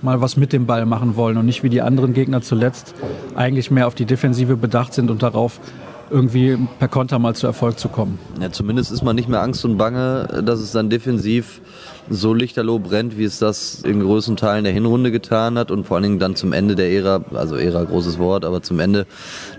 mal 0.00 0.20
was 0.20 0.36
mit 0.36 0.52
dem 0.52 0.66
Ball 0.66 0.86
machen 0.86 1.16
wollen 1.16 1.38
und 1.38 1.46
nicht 1.46 1.64
wie 1.64 1.70
die 1.70 1.82
anderen 1.82 2.14
Gegner 2.14 2.40
zuletzt 2.40 2.94
eigentlich 3.34 3.72
mehr 3.72 3.88
auf 3.88 3.96
die 3.96 4.04
Defensive 4.04 4.56
bedacht 4.56 4.94
sind 4.94 5.10
und 5.10 5.22
darauf, 5.24 5.58
irgendwie 6.10 6.58
per 6.78 6.88
Konter 6.88 7.18
mal 7.18 7.34
zu 7.34 7.46
Erfolg 7.46 7.78
zu 7.78 7.88
kommen. 7.88 8.18
Ja, 8.40 8.50
zumindest 8.50 8.92
ist 8.92 9.02
man 9.02 9.16
nicht 9.16 9.28
mehr 9.28 9.42
Angst 9.42 9.64
und 9.64 9.76
Bange, 9.76 10.42
dass 10.44 10.60
es 10.60 10.72
dann 10.72 10.90
defensiv 10.90 11.60
so 12.10 12.32
lichterloh 12.32 12.78
brennt, 12.78 13.18
wie 13.18 13.24
es 13.24 13.38
das 13.38 13.82
in 13.82 14.00
größten 14.00 14.36
Teilen 14.36 14.64
der 14.64 14.72
Hinrunde 14.72 15.10
getan 15.10 15.58
hat 15.58 15.70
und 15.70 15.84
vor 15.84 15.96
allen 15.96 16.04
Dingen 16.04 16.18
dann 16.18 16.36
zum 16.36 16.52
Ende 16.52 16.74
der 16.74 16.90
Ära, 16.90 17.24
also 17.34 17.56
Ära 17.56 17.84
großes 17.84 18.18
Wort, 18.18 18.44
aber 18.44 18.62
zum 18.62 18.80
Ende 18.80 19.06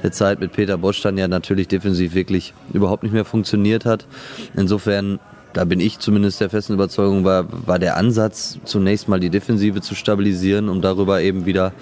der 0.01 0.11
Zeit 0.11 0.39
mit 0.39 0.53
Peter 0.53 0.77
Bosch 0.77 1.01
dann 1.01 1.17
ja 1.17 1.27
natürlich 1.27 1.67
defensiv 1.67 2.15
wirklich 2.15 2.53
überhaupt 2.73 3.03
nicht 3.03 3.13
mehr 3.13 3.25
funktioniert 3.25 3.85
hat. 3.85 4.07
Insofern 4.55 5.19
da 5.53 5.65
bin 5.65 5.79
ich 5.79 5.97
zumindest 5.97 6.41
der 6.41 6.49
festen 6.49 6.73
Überzeugung, 6.73 7.23
war, 7.23 7.47
war 7.65 7.79
der 7.79 7.97
Ansatz, 7.97 8.59
zunächst 8.65 9.07
mal 9.07 9.19
die 9.19 9.31
Defensive 9.31 9.81
zu 9.81 9.95
stabilisieren, 9.95 10.69
um 10.69 10.81
darüber 10.81 11.21
eben 11.21 11.45
wieder 11.45 11.73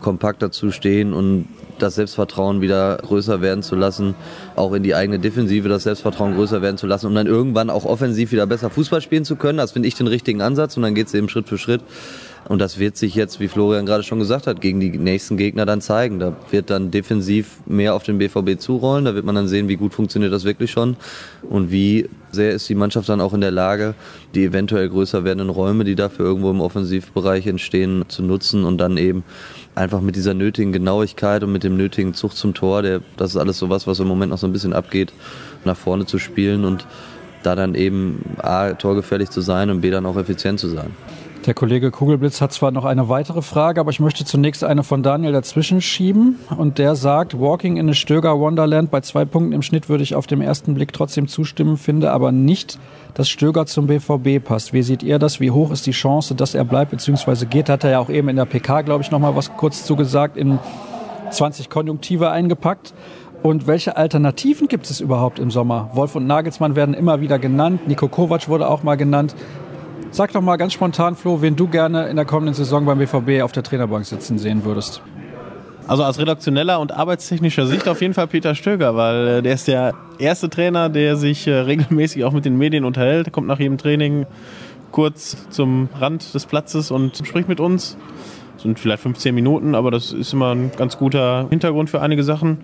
kompakter 0.00 0.50
zu 0.50 0.70
stehen 0.70 1.12
und 1.12 1.48
das 1.78 1.96
Selbstvertrauen 1.96 2.60
wieder 2.60 2.96
größer 2.96 3.40
werden 3.40 3.62
zu 3.62 3.76
lassen, 3.76 4.14
auch 4.54 4.72
in 4.72 4.82
die 4.82 4.94
eigene 4.94 5.18
Defensive 5.18 5.68
das 5.68 5.82
Selbstvertrauen 5.82 6.34
größer 6.34 6.62
werden 6.62 6.78
zu 6.78 6.86
lassen, 6.86 7.06
um 7.06 7.14
dann 7.14 7.26
irgendwann 7.26 7.70
auch 7.70 7.84
offensiv 7.84 8.32
wieder 8.32 8.46
besser 8.46 8.70
Fußball 8.70 9.00
spielen 9.00 9.24
zu 9.24 9.36
können. 9.36 9.58
Das 9.58 9.72
finde 9.72 9.88
ich 9.88 9.94
den 9.94 10.06
richtigen 10.06 10.40
Ansatz 10.40 10.76
und 10.76 10.82
dann 10.82 10.94
geht 10.94 11.08
es 11.08 11.14
eben 11.14 11.28
Schritt 11.28 11.48
für 11.48 11.58
Schritt. 11.58 11.82
Und 12.48 12.60
das 12.60 12.78
wird 12.78 12.96
sich 12.96 13.16
jetzt, 13.16 13.40
wie 13.40 13.48
Florian 13.48 13.86
gerade 13.86 14.04
schon 14.04 14.20
gesagt 14.20 14.46
hat, 14.46 14.60
gegen 14.60 14.78
die 14.78 14.90
nächsten 14.90 15.36
Gegner 15.36 15.66
dann 15.66 15.80
zeigen. 15.80 16.20
Da 16.20 16.36
wird 16.50 16.70
dann 16.70 16.92
defensiv 16.92 17.58
mehr 17.66 17.94
auf 17.94 18.04
den 18.04 18.18
BVB 18.18 18.60
zurollen. 18.60 19.04
Da 19.04 19.14
wird 19.16 19.24
man 19.24 19.34
dann 19.34 19.48
sehen, 19.48 19.68
wie 19.68 19.76
gut 19.76 19.94
funktioniert 19.94 20.32
das 20.32 20.44
wirklich 20.44 20.70
schon 20.70 20.96
und 21.42 21.72
wie 21.72 22.08
sehr 22.30 22.52
ist 22.52 22.68
die 22.68 22.74
Mannschaft 22.74 23.08
dann 23.08 23.20
auch 23.20 23.34
in 23.34 23.40
der 23.40 23.50
Lage, 23.50 23.94
die 24.34 24.44
eventuell 24.44 24.88
größer 24.88 25.24
werdenden 25.24 25.48
Räume, 25.48 25.84
die 25.84 25.96
dafür 25.96 26.26
irgendwo 26.26 26.50
im 26.50 26.60
Offensivbereich 26.60 27.46
entstehen, 27.46 28.04
zu 28.08 28.22
nutzen 28.22 28.64
und 28.64 28.78
dann 28.78 28.96
eben 28.96 29.24
einfach 29.74 30.00
mit 30.00 30.14
dieser 30.14 30.34
nötigen 30.34 30.72
Genauigkeit 30.72 31.42
und 31.42 31.52
mit 31.52 31.64
dem 31.64 31.76
nötigen 31.76 32.14
Zug 32.14 32.36
zum 32.36 32.54
Tor, 32.54 32.82
der, 32.82 33.00
das 33.16 33.30
ist 33.30 33.36
alles 33.36 33.58
sowas, 33.58 33.86
was 33.86 33.98
im 34.00 34.06
Moment 34.06 34.30
noch 34.30 34.38
so 34.38 34.46
ein 34.46 34.52
bisschen 34.52 34.72
abgeht, 34.72 35.12
nach 35.64 35.76
vorne 35.76 36.06
zu 36.06 36.18
spielen 36.18 36.64
und 36.64 36.86
da 37.42 37.54
dann 37.54 37.74
eben 37.74 38.36
A, 38.38 38.72
torgefährlich 38.72 39.30
zu 39.30 39.40
sein 39.40 39.70
und 39.70 39.80
B, 39.80 39.90
dann 39.90 40.06
auch 40.06 40.16
effizient 40.16 40.60
zu 40.60 40.68
sein. 40.68 40.90
Der 41.46 41.54
Kollege 41.54 41.92
Kugelblitz 41.92 42.40
hat 42.40 42.52
zwar 42.52 42.72
noch 42.72 42.84
eine 42.84 43.08
weitere 43.08 43.40
Frage, 43.40 43.78
aber 43.78 43.92
ich 43.92 44.00
möchte 44.00 44.24
zunächst 44.24 44.64
eine 44.64 44.82
von 44.82 45.04
Daniel 45.04 45.30
dazwischen 45.30 45.80
schieben. 45.80 46.40
Und 46.56 46.78
der 46.78 46.96
sagt, 46.96 47.38
Walking 47.38 47.76
in 47.76 47.88
a 47.88 47.92
Stöger 47.92 48.40
Wonderland 48.40 48.90
bei 48.90 49.00
zwei 49.02 49.24
Punkten 49.24 49.52
im 49.52 49.62
Schnitt 49.62 49.88
würde 49.88 50.02
ich 50.02 50.16
auf 50.16 50.26
den 50.26 50.40
ersten 50.40 50.74
Blick 50.74 50.92
trotzdem 50.92 51.28
zustimmen, 51.28 51.76
finde 51.76 52.10
aber 52.10 52.32
nicht, 52.32 52.80
dass 53.14 53.28
Stöger 53.28 53.64
zum 53.66 53.86
BVB 53.86 54.44
passt. 54.44 54.72
Wie 54.72 54.82
seht 54.82 55.04
ihr 55.04 55.20
das? 55.20 55.38
Wie 55.38 55.52
hoch 55.52 55.70
ist 55.70 55.86
die 55.86 55.92
Chance, 55.92 56.34
dass 56.34 56.56
er 56.56 56.64
bleibt 56.64 56.90
bzw. 56.90 57.46
geht? 57.46 57.68
Hat 57.68 57.84
er 57.84 57.90
ja 57.90 57.98
auch 58.00 58.10
eben 58.10 58.28
in 58.28 58.34
der 58.34 58.46
PK, 58.46 58.82
glaube 58.82 59.04
ich, 59.04 59.12
noch 59.12 59.20
mal 59.20 59.36
was 59.36 59.56
kurz 59.56 59.84
zugesagt, 59.84 60.36
in 60.36 60.58
20 61.30 61.70
Konjunktive 61.70 62.28
eingepackt. 62.28 62.92
Und 63.44 63.68
welche 63.68 63.96
Alternativen 63.96 64.66
gibt 64.66 64.90
es 64.90 65.00
überhaupt 65.00 65.38
im 65.38 65.52
Sommer? 65.52 65.90
Wolf 65.92 66.16
und 66.16 66.26
Nagelsmann 66.26 66.74
werden 66.74 66.94
immer 66.96 67.20
wieder 67.20 67.38
genannt. 67.38 67.86
Nico 67.86 68.08
Kovac 68.08 68.48
wurde 68.48 68.68
auch 68.68 68.82
mal 68.82 68.96
genannt. 68.96 69.36
Sag 70.10 70.32
doch 70.32 70.40
mal 70.40 70.56
ganz 70.56 70.72
spontan, 70.72 71.14
Flo, 71.14 71.42
wen 71.42 71.56
du 71.56 71.68
gerne 71.68 72.08
in 72.08 72.16
der 72.16 72.24
kommenden 72.24 72.54
Saison 72.54 72.84
beim 72.86 72.98
BVB 72.98 73.42
auf 73.42 73.52
der 73.52 73.62
Trainerbank 73.62 74.06
sitzen 74.06 74.38
sehen 74.38 74.64
würdest. 74.64 75.02
Also 75.88 76.04
aus 76.04 76.18
redaktioneller 76.18 76.80
und 76.80 76.92
arbeitstechnischer 76.92 77.66
Sicht 77.66 77.86
auf 77.86 78.00
jeden 78.00 78.14
Fall 78.14 78.26
Peter 78.26 78.54
Stöger, 78.54 78.96
weil 78.96 79.28
äh, 79.28 79.42
der 79.42 79.54
ist 79.54 79.68
der 79.68 79.94
erste 80.18 80.50
Trainer, 80.50 80.88
der 80.88 81.16
sich 81.16 81.46
äh, 81.46 81.52
regelmäßig 81.52 82.24
auch 82.24 82.32
mit 82.32 82.44
den 82.44 82.56
Medien 82.58 82.84
unterhält. 82.84 83.30
Kommt 83.30 83.46
nach 83.46 83.60
jedem 83.60 83.78
Training 83.78 84.26
kurz 84.90 85.36
zum 85.50 85.88
Rand 85.98 86.34
des 86.34 86.46
Platzes 86.46 86.90
und 86.90 87.16
spricht 87.24 87.48
mit 87.48 87.60
uns. 87.60 87.96
Das 88.54 88.62
sind 88.62 88.80
vielleicht 88.80 89.02
15 89.02 89.34
Minuten, 89.34 89.74
aber 89.74 89.90
das 89.90 90.12
ist 90.12 90.32
immer 90.32 90.54
ein 90.54 90.72
ganz 90.76 90.96
guter 90.98 91.46
Hintergrund 91.50 91.90
für 91.90 92.00
einige 92.00 92.24
Sachen. 92.24 92.58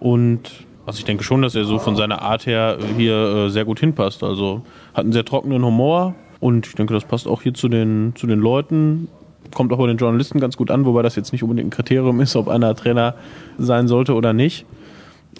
Und 0.00 0.50
also 0.86 0.98
ich 0.98 1.04
denke 1.04 1.22
schon, 1.22 1.42
dass 1.42 1.54
er 1.54 1.64
so 1.64 1.78
von 1.78 1.94
seiner 1.96 2.22
Art 2.22 2.46
her 2.46 2.78
hier 2.96 3.14
äh, 3.14 3.50
sehr 3.50 3.64
gut 3.64 3.78
hinpasst. 3.78 4.24
Also 4.24 4.62
hat 4.94 5.04
einen 5.04 5.12
sehr 5.12 5.24
trockenen 5.24 5.64
Humor, 5.64 6.14
und 6.44 6.66
ich 6.66 6.74
denke, 6.74 6.92
das 6.92 7.06
passt 7.06 7.26
auch 7.26 7.40
hier 7.40 7.54
zu 7.54 7.70
den, 7.70 8.12
zu 8.16 8.26
den 8.26 8.38
Leuten. 8.38 9.08
Kommt 9.54 9.72
auch 9.72 9.78
bei 9.78 9.86
den 9.86 9.96
Journalisten 9.96 10.40
ganz 10.40 10.58
gut 10.58 10.70
an, 10.70 10.84
wobei 10.84 11.00
das 11.00 11.16
jetzt 11.16 11.32
nicht 11.32 11.42
unbedingt 11.42 11.68
ein 11.68 11.70
Kriterium 11.70 12.20
ist, 12.20 12.36
ob 12.36 12.48
einer 12.48 12.74
Trainer 12.74 13.14
sein 13.56 13.88
sollte 13.88 14.12
oder 14.12 14.34
nicht. 14.34 14.66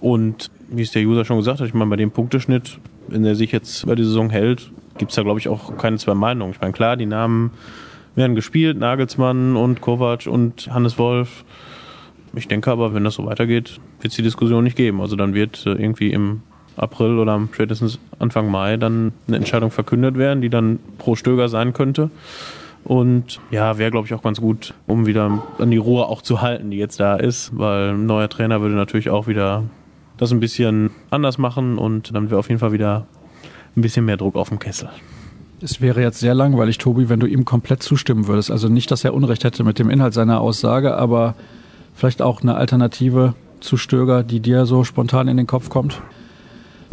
Und 0.01 0.51
wie 0.71 0.81
es 0.81 0.93
der 0.93 1.03
User 1.03 1.27
schon 1.27 1.37
gesagt 1.37 1.61
hat, 1.61 1.69
ich 1.69 1.75
meine, 1.75 1.91
bei 1.91 1.97
dem 1.97 2.11
Punkteschnitt, 2.11 2.79
wenn 3.09 3.23
er 3.23 3.35
sich 3.35 3.53
jetzt 3.53 3.83
über 3.83 3.97
die 3.97 4.03
Saison 4.05 4.31
hält, 4.31 4.73
gibt 4.97 5.11
es 5.11 5.17
da, 5.17 5.23
glaube 5.23 5.39
ich, 5.39 5.49
auch 5.49 5.77
keine 5.77 5.99
zwei 5.99 6.15
Meinungen. 6.15 6.55
Ich 6.55 6.61
meine, 6.63 6.73
klar, 6.73 6.97
die 6.97 7.05
Namen 7.05 7.51
werden 8.15 8.35
gespielt, 8.35 8.79
Nagelsmann 8.79 9.57
und 9.57 9.83
Kovac 9.83 10.27
und 10.27 10.73
Hannes 10.73 10.97
Wolf. 10.97 11.45
Ich 12.35 12.49
denke 12.49 12.71
aber, 12.71 12.95
wenn 12.95 13.05
das 13.05 13.17
so 13.17 13.27
weitergeht, 13.27 13.79
wird 14.01 14.13
es 14.13 14.17
die 14.17 14.23
Diskussion 14.23 14.65
nicht 14.65 14.79
geben. 14.79 15.03
Also 15.03 15.17
dann 15.17 15.35
wird 15.35 15.67
äh, 15.67 15.73
irgendwie 15.73 16.13
im 16.13 16.41
April 16.77 17.19
oder 17.19 17.41
spätestens 17.53 17.99
Anfang 18.19 18.51
Mai 18.51 18.77
dann 18.77 19.13
eine 19.29 19.37
Entscheidung 19.37 19.71
verkündet 19.71 20.17
werden, 20.17 20.41
die 20.41 20.51
dann 20.51 20.79
pro 20.99 21.17
Stöger 21.17 21.49
sein 21.49 21.73
könnte. 21.73 22.11
Und 22.85 23.41
ja, 23.51 23.79
wäre, 23.79 23.91
glaube 23.91 24.07
ich, 24.07 24.15
auch 24.15 24.23
ganz 24.23 24.41
gut, 24.41 24.75
um 24.87 25.07
wieder 25.07 25.43
an 25.59 25.71
die 25.71 25.79
Ruhe 25.79 26.07
auch 26.07 26.21
zu 26.21 26.43
halten, 26.43 26.71
die 26.71 26.77
jetzt 26.77 27.01
da 27.01 27.17
ist, 27.17 27.57
weil 27.57 27.91
ein 27.91 28.07
neuer 28.07 28.29
Trainer 28.29 28.61
würde 28.61 28.75
natürlich 28.75 29.09
auch 29.09 29.27
wieder 29.27 29.65
das 30.19 30.33
ein 30.33 30.41
bisschen 30.41 30.91
anders 31.11 31.39
machen 31.39 31.79
und 31.79 32.15
dann 32.15 32.31
wäre 32.31 32.39
auf 32.39 32.49
jeden 32.49 32.61
Fall 32.61 32.73
wieder 32.73 33.07
ein 33.77 33.81
bisschen 33.81 34.05
mehr 34.05 34.17
Druck 34.17 34.37
auf 34.37 34.51
dem 34.51 34.59
Kessel. 34.59 34.91
Es 35.61 35.81
wäre 35.81 36.03
jetzt 36.03 36.21
sehr 36.21 36.35
langweilig, 36.35 36.79
Tobi, 36.79 37.09
wenn 37.09 37.21
du 37.21 37.27
ihm 37.27 37.47
komplett 37.47 37.83
zustimmen 37.83 38.27
würdest. 38.27 38.51
Also 38.51 38.69
nicht, 38.69 38.91
dass 38.91 39.03
er 39.03 39.15
Unrecht 39.15 39.45
hätte 39.45 39.65
mit 39.65 39.79
dem 39.79 39.89
Inhalt 39.89 40.13
seiner 40.13 40.41
Aussage, 40.41 40.95
aber 40.95 41.35
vielleicht 41.95 42.21
auch 42.21 42.43
eine 42.43 42.55
Alternative 42.55 43.35
zu 43.61 43.79
Stöger, 43.79 44.23
die 44.23 44.41
dir 44.41 44.67
so 44.67 44.85
spontan 44.85 45.27
in 45.27 45.39
den 45.39 45.47
Kopf 45.47 45.71
kommt. 45.71 46.03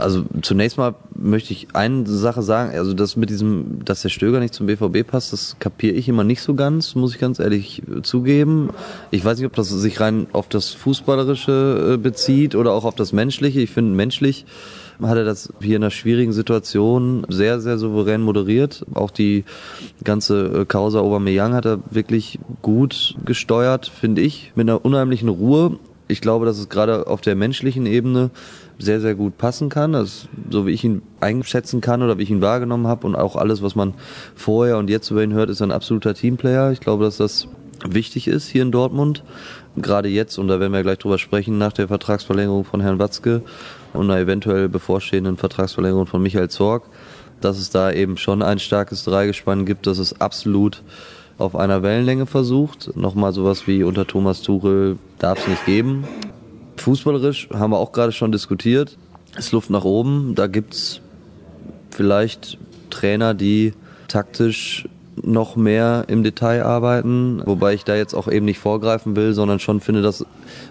Also 0.02 0.26
zunächst 0.42 0.78
mal 0.78 0.96
möchte 1.16 1.54
ich 1.54 1.68
eine 1.74 2.08
Sache 2.08 2.42
sagen, 2.42 2.76
also 2.78 2.94
das 2.94 3.16
mit 3.16 3.30
diesem, 3.30 3.86
dass 3.86 4.02
der 4.02 4.10
Stöger 4.10 4.40
nicht 4.40 4.54
zum 4.54 4.68
BVB 4.68 5.06
passt, 5.08 5.32
das 5.32 5.56
kapiere 5.60 5.94
ich 5.94 6.10
immer 6.10 6.24
nicht 6.24 6.42
so 6.42 6.56
ganz, 6.56 6.96
muss 6.96 7.14
ich 7.14 7.20
ganz 7.20 7.40
ehrlich 7.40 7.84
zugeben. 8.04 8.70
Ich 9.12 9.24
weiß 9.24 9.38
nicht, 9.38 9.48
ob 9.48 9.56
das 9.56 9.70
sich 9.70 10.00
rein 10.00 10.28
auf 10.34 10.50
das 10.50 10.70
Fußballerische 10.70 11.94
äh, 11.94 11.98
bezieht 11.98 12.56
oder 12.56 12.72
auch 12.72 12.86
auf 12.86 12.96
das 12.96 13.14
Menschliche. 13.14 13.62
Ich 13.62 13.72
finde 13.72 13.96
menschlich 13.96 14.46
hat 15.02 15.18
er 15.18 15.24
das 15.24 15.52
hier 15.62 15.78
in 15.78 15.84
einer 15.84 15.92
schwierigen 15.92 16.32
Situation 16.32 17.26
sehr, 17.30 17.60
sehr 17.60 17.78
souverän 17.78 18.22
moderiert. 18.22 18.86
Auch 18.94 19.12
die 19.12 19.46
ganze 20.04 20.62
äh, 20.62 20.66
Causa 20.66 21.00
Aubameyang 21.00 21.54
hat 21.54 21.66
er 21.66 21.80
wirklich 21.90 22.40
gut 22.62 23.16
gesteuert, 23.26 23.88
finde 23.88 24.22
ich, 24.22 24.52
mit 24.56 24.70
einer 24.70 24.84
unheimlichen 24.84 25.30
Ruhe. 25.30 25.80
Ich 26.08 26.22
glaube, 26.22 26.46
dass 26.46 26.60
es 26.60 26.70
gerade 26.70 27.08
auf 27.08 27.22
der 27.22 27.36
menschlichen 27.36 27.86
Ebene 27.86 28.32
sehr, 28.82 29.00
sehr 29.00 29.16
gut 29.16 29.38
passen 29.38 29.70
kann. 29.70 29.96
Also, 29.96 30.28
so 30.50 30.66
wie 30.66 30.72
ich 30.72 30.84
ihn 30.84 31.02
einschätzen 31.20 31.82
kann 31.82 32.02
oder 32.02 32.18
wie 32.18 32.24
ich 32.24 32.32
ihn 32.32 32.42
wahrgenommen 32.42 32.88
habe 32.88 33.08
und 33.08 33.16
auch 33.16 33.36
alles, 33.36 33.62
was 33.62 33.76
man 33.76 33.94
vorher 34.36 34.78
und 34.78 34.90
jetzt 34.90 35.10
über 35.12 35.24
ihn 35.24 35.34
hört, 35.34 35.50
ist 35.50 35.62
ein 35.62 35.72
absoluter 35.72 36.14
Teamplayer. 36.14 36.72
Ich 36.72 36.80
glaube, 36.80 37.06
dass 37.06 37.18
das 37.18 37.48
wichtig 37.88 38.28
ist 38.28 38.48
hier 38.48 38.62
in 38.62 38.72
Dortmund. 38.72 39.24
Gerade 39.76 40.10
jetzt, 40.10 40.38
und 40.38 40.48
da 40.48 40.60
werden 40.60 40.74
wir 40.74 40.84
gleich 40.84 40.98
drüber 40.98 41.18
sprechen, 41.18 41.58
nach 41.58 41.74
der 41.74 41.88
Vertragsverlängerung 41.88 42.66
von 42.66 42.82
Herrn 42.82 43.00
Watzke 43.00 43.42
und 43.94 44.10
einer 44.10 44.20
eventuell 44.20 44.70
bevorstehenden 44.70 45.38
Vertragsverlängerung 45.38 46.08
von 46.08 46.22
Michael 46.22 46.50
Zorg, 46.50 46.84
dass 47.40 47.58
es 47.58 47.70
da 47.70 47.92
eben 47.92 48.18
schon 48.18 48.42
ein 48.42 48.60
starkes 48.60 49.04
Dreigespann 49.04 49.66
gibt, 49.66 49.88
dass 49.88 49.98
es 49.98 50.20
absolut 50.22 50.84
auf 51.38 51.56
einer 51.56 51.82
Wellenlänge 51.82 52.26
versucht. 52.26 52.96
Nochmal 52.96 53.34
sowas 53.34 53.66
wie 53.68 53.84
unter 53.84 54.06
Thomas 54.06 54.42
Tuchel 54.42 54.98
darf 55.18 55.40
es 55.40 55.48
nicht 55.48 55.66
geben. 55.66 56.04
Fußballerisch 56.82 57.50
haben 57.54 57.72
wir 57.72 57.78
auch 57.78 57.92
gerade 57.92 58.12
schon 58.12 58.32
diskutiert. 58.32 58.98
Es 59.38 59.52
Luft 59.52 59.70
nach 59.70 59.86
oben. 59.86 60.34
Da 60.36 60.48
gibt 60.48 60.74
es 60.74 61.02
vielleicht 61.92 62.58
Trainer, 62.90 63.34
die 63.34 63.74
taktisch 64.08 64.88
noch 65.16 65.56
mehr 65.56 66.06
im 66.08 66.24
Detail 66.24 66.64
arbeiten, 66.64 67.44
wobei 67.46 67.76
ich 67.76 67.84
da 67.84 67.96
jetzt 67.96 68.16
auch 68.16 68.28
eben 68.28 68.46
nicht 68.46 68.60
vorgreifen 68.60 69.16
will, 69.16 69.34
sondern 69.34 69.60
schon 69.60 69.80
finde, 69.80 70.02
dass 70.02 70.26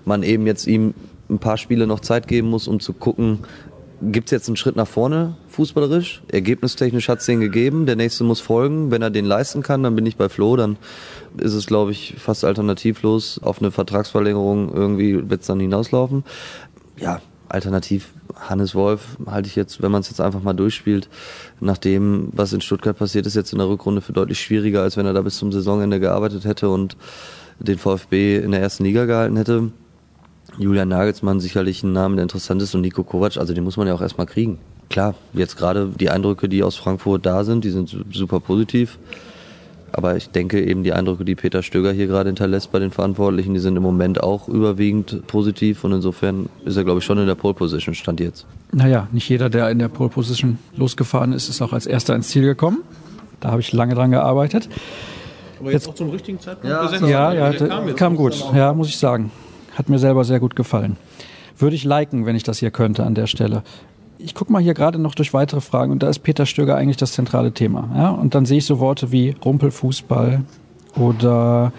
man 0.04 0.22
eben 0.22 0.46
jetzt 0.46 0.66
ihm 0.66 0.94
ein 1.28 1.38
paar 1.38 1.56
Spiele 1.56 1.86
noch 1.86 2.00
Zeit 2.00 2.26
geben 2.26 2.48
muss, 2.48 2.66
um 2.66 2.80
zu 2.80 2.92
gucken, 2.92 3.40
gibt 4.02 4.28
es 4.28 4.32
jetzt 4.32 4.48
einen 4.48 4.56
Schritt 4.56 4.76
nach 4.76 4.88
vorne 4.88 5.36
fußballerisch? 5.50 6.22
Ergebnistechnisch 6.28 7.08
hat 7.08 7.20
es 7.20 7.26
den 7.26 7.40
gegeben, 7.40 7.86
der 7.86 7.96
nächste 7.96 8.24
muss 8.24 8.40
folgen. 8.40 8.90
Wenn 8.90 9.02
er 9.02 9.10
den 9.10 9.24
leisten 9.24 9.62
kann, 9.62 9.82
dann 9.82 9.94
bin 9.94 10.06
ich 10.06 10.16
bei 10.16 10.28
Flo, 10.28 10.56
dann 10.56 10.76
ist 11.36 11.54
es, 11.54 11.66
glaube 11.66 11.92
ich, 11.92 12.14
fast 12.18 12.44
alternativlos. 12.44 13.40
Auf 13.42 13.60
eine 13.60 13.70
Vertragsverlängerung 13.70 14.72
irgendwie 14.72 15.28
wird 15.28 15.42
es 15.42 15.46
dann 15.46 15.60
hinauslaufen. 15.60 16.24
Ja, 16.96 17.20
alternativ 17.48 18.12
Hannes 18.36 18.74
Wolf 18.74 19.16
halte 19.26 19.48
ich 19.48 19.56
jetzt, 19.56 19.82
wenn 19.82 19.90
man 19.90 20.00
es 20.00 20.08
jetzt 20.08 20.20
einfach 20.20 20.42
mal 20.42 20.54
durchspielt, 20.54 21.08
nach 21.60 21.78
dem, 21.78 22.28
was 22.32 22.52
in 22.52 22.60
Stuttgart 22.60 22.96
passiert 22.96 23.26
ist, 23.26 23.34
jetzt 23.34 23.52
in 23.52 23.58
der 23.58 23.68
Rückrunde 23.68 24.00
für 24.00 24.12
deutlich 24.12 24.40
schwieriger, 24.40 24.82
als 24.82 24.96
wenn 24.96 25.06
er 25.06 25.12
da 25.12 25.22
bis 25.22 25.36
zum 25.36 25.52
Saisonende 25.52 26.00
gearbeitet 26.00 26.44
hätte 26.44 26.70
und 26.70 26.96
den 27.58 27.78
VfB 27.78 28.38
in 28.38 28.52
der 28.52 28.60
ersten 28.60 28.84
Liga 28.84 29.04
gehalten 29.04 29.36
hätte. 29.36 29.70
Julian 30.58 30.88
Nagelsmann 30.88 31.40
sicherlich 31.40 31.82
ein 31.82 31.92
Name, 31.92 32.16
der 32.16 32.24
interessant 32.24 32.62
ist 32.62 32.74
und 32.74 32.80
Nico 32.80 33.04
Kovac, 33.04 33.36
also 33.36 33.54
den 33.54 33.64
muss 33.64 33.76
man 33.76 33.86
ja 33.86 33.94
auch 33.94 34.00
erstmal 34.00 34.26
kriegen. 34.26 34.58
Klar, 34.90 35.14
jetzt 35.32 35.56
gerade 35.56 35.88
die 35.98 36.10
Eindrücke, 36.10 36.48
die 36.48 36.64
aus 36.64 36.76
Frankfurt 36.76 37.24
da 37.24 37.44
sind, 37.44 37.64
die 37.64 37.70
sind 37.70 37.96
super 38.12 38.40
positiv. 38.40 38.98
Aber 39.92 40.16
ich 40.16 40.30
denke 40.30 40.62
eben 40.64 40.84
die 40.84 40.92
Eindrücke, 40.92 41.24
die 41.24 41.34
Peter 41.34 41.62
Stöger 41.62 41.92
hier 41.92 42.06
gerade 42.06 42.28
hinterlässt 42.28 42.70
bei 42.70 42.78
den 42.78 42.90
Verantwortlichen, 42.90 43.54
die 43.54 43.60
sind 43.60 43.76
im 43.76 43.82
Moment 43.82 44.22
auch 44.22 44.48
überwiegend 44.48 45.26
positiv 45.26 45.82
und 45.84 45.92
insofern 45.92 46.48
ist 46.64 46.76
er, 46.76 46.84
glaube 46.84 46.98
ich, 46.98 47.04
schon 47.04 47.18
in 47.18 47.26
der 47.26 47.34
Pole 47.34 47.54
Position, 47.54 47.94
stand 47.94 48.20
jetzt. 48.20 48.46
Naja, 48.72 49.08
nicht 49.12 49.28
jeder, 49.28 49.48
der 49.48 49.70
in 49.70 49.78
der 49.78 49.88
Pole 49.88 50.10
Position 50.10 50.58
losgefahren 50.76 51.32
ist, 51.32 51.48
ist 51.48 51.60
auch 51.62 51.72
als 51.72 51.86
erster 51.86 52.14
ins 52.14 52.28
Ziel 52.28 52.42
gekommen. 52.42 52.82
Da 53.40 53.50
habe 53.50 53.60
ich 53.60 53.72
lange 53.72 53.94
dran 53.94 54.10
gearbeitet. 54.10 54.68
Aber 55.58 55.72
jetzt, 55.72 55.86
jetzt 55.86 55.88
auch 55.88 55.94
zum 55.94 56.10
richtigen 56.10 56.38
Zeitpunkt 56.38 56.68
ja, 56.68 56.82
gesetzt. 56.82 57.04
Ja, 57.06 57.32
ja, 57.32 57.52
kam, 57.52 57.94
kam 57.96 58.16
gut. 58.16 58.44
Ja, 58.54 58.72
muss 58.72 58.88
ich 58.88 58.98
sagen. 58.98 59.30
Hat 59.74 59.88
mir 59.88 59.98
selber 59.98 60.24
sehr 60.24 60.40
gut 60.40 60.56
gefallen. 60.56 60.96
Würde 61.58 61.76
ich 61.76 61.84
liken, 61.84 62.26
wenn 62.26 62.36
ich 62.36 62.42
das 62.42 62.58
hier 62.58 62.70
könnte 62.70 63.04
an 63.04 63.14
der 63.14 63.26
Stelle 63.26 63.62
ich 64.22 64.34
gucke 64.34 64.52
mal 64.52 64.62
hier 64.62 64.74
gerade 64.74 64.98
noch 64.98 65.14
durch 65.14 65.32
weitere 65.32 65.60
Fragen 65.60 65.92
und 65.92 66.02
da 66.02 66.08
ist 66.08 66.20
Peter 66.20 66.46
Stöger 66.46 66.76
eigentlich 66.76 66.96
das 66.96 67.12
zentrale 67.12 67.52
Thema. 67.52 67.88
Ja? 67.94 68.10
Und 68.10 68.34
dann 68.34 68.46
sehe 68.46 68.58
ich 68.58 68.66
so 68.66 68.78
Worte 68.78 69.12
wie 69.12 69.34
Rumpelfußball 69.44 70.42
oder 70.96 71.72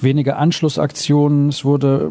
wenige 0.00 0.36
Anschlussaktionen. 0.36 1.48
Es 1.48 1.64
wurde 1.64 2.10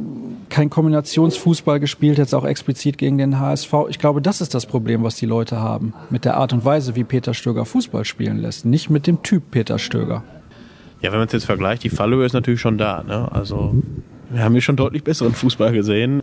kein 0.50 0.70
Kombinationsfußball 0.70 1.80
gespielt, 1.80 2.18
jetzt 2.18 2.34
auch 2.34 2.46
explizit 2.46 2.98
gegen 2.98 3.18
den 3.18 3.40
HSV. 3.40 3.74
Ich 3.90 4.00
glaube, 4.00 4.22
das 4.22 4.42
ist 4.42 4.54
das 4.54 4.66
Problem, 4.66 5.04
was 5.04 5.16
die 5.16 5.26
Leute 5.26 5.60
haben 5.60 5.94
mit 6.10 6.26
der 6.26 6.38
Art 6.38 6.54
und 6.54 6.66
Weise, 6.66 6.96
wie 6.96 7.04
Peter 7.04 7.34
Stöger 7.34 7.66
Fußball 7.66 8.06
spielen 8.06 8.38
lässt, 8.38 8.66
nicht 8.66 8.90
mit 8.90 9.08
dem 9.08 9.24
Typ 9.24 9.52
Peter 9.52 9.78
Stöger. 9.78 10.24
Ja, 11.02 11.12
wenn 11.12 11.20
man 11.20 11.28
es 11.28 11.34
jetzt 11.34 11.46
vergleicht, 11.46 11.84
die 11.84 11.90
Fallhöhe 11.90 12.26
ist 12.26 12.34
natürlich 12.34 12.62
schon 12.62 12.78
da. 12.78 13.04
Ne? 13.04 13.28
Also 13.32 13.76
wir 14.30 14.44
haben 14.44 14.54
hier 14.54 14.62
schon 14.62 14.76
deutlich 14.76 15.04
besseren 15.04 15.34
Fußball 15.34 15.74
gesehen. 15.74 16.21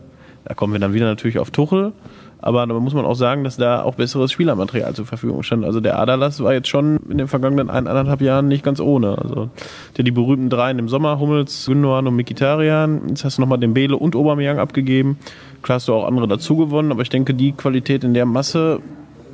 Da 0.49 0.55
kommen 0.55 0.73
wir 0.73 0.81
dann 0.81 0.95
wieder 0.95 1.07
natürlich 1.07 1.39
auf 1.39 1.51
Tuchel. 1.51 1.93
Aber 2.41 2.67
da 2.67 2.75
muss 2.75 2.95
man 2.95 3.05
auch 3.05 3.17
sagen, 3.17 3.45
dass 3.45 3.57
da 3.57 3.83
auch 3.83 3.97
besseres 3.97 4.33
Spielermaterial 4.33 4.95
zur 4.95 5.05
Verfügung 5.05 5.43
stand. 5.43 5.65
Also 5.65 5.81
der 5.81 5.99
Adalas 5.99 6.43
war 6.43 6.55
jetzt 6.55 6.69
schon 6.69 6.99
in 7.09 7.19
den 7.19 7.29
vergangenen 7.29 7.69
eineinhalb 7.69 8.21
Jahren 8.21 8.49
nicht 8.49 8.65
ganz 8.65 8.81
ohne. 8.81 9.19
Also 9.19 9.51
der 9.97 10.05
die 10.05 10.11
berühmten 10.11 10.49
dreien 10.49 10.79
im 10.79 10.89
Sommer, 10.89 11.19
Hummels, 11.19 11.67
Gündogan 11.67 12.07
und 12.07 12.17
Mikitarian. 12.17 13.09
Jetzt 13.09 13.25
hast 13.25 13.39
du 13.39 13.43
nochmal 13.43 13.59
den 13.59 13.75
Bele 13.75 13.97
und 13.97 14.17
Aubameyang 14.17 14.59
abgegeben. 14.59 15.19
Klar 15.63 15.77
hast 15.77 15.89
du 15.89 15.95
auch 15.95 16.07
andere 16.07 16.29
dazu 16.29 16.57
gewonnen, 16.57 16.93
aber 16.93 17.03
ich 17.03 17.11
denke, 17.11 17.35
die 17.35 17.53
Qualität 17.53 18.05
in 18.05 18.15
der 18.15 18.25
Masse 18.25 18.81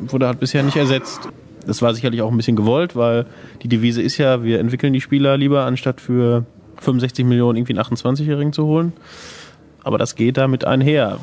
wurde 0.00 0.26
halt 0.26 0.40
bisher 0.40 0.62
nicht 0.62 0.76
ersetzt. 0.76 1.28
Das 1.66 1.82
war 1.82 1.94
sicherlich 1.94 2.22
auch 2.22 2.30
ein 2.30 2.36
bisschen 2.36 2.56
gewollt, 2.56 2.96
weil 2.96 3.26
die 3.62 3.68
Devise 3.68 4.02
ist 4.02 4.18
ja, 4.18 4.42
wir 4.42 4.60
entwickeln 4.60 4.92
die 4.92 5.00
Spieler 5.00 5.36
lieber, 5.36 5.64
anstatt 5.64 6.00
für 6.00 6.44
65 6.80 7.24
Millionen 7.24 7.58
irgendwie 7.58 7.78
einen 7.78 7.84
28-Jährigen 7.84 8.52
zu 8.52 8.66
holen. 8.66 8.92
Aber 9.84 9.98
das 9.98 10.16
geht 10.16 10.36
damit 10.36 10.64
einher. 10.64 11.18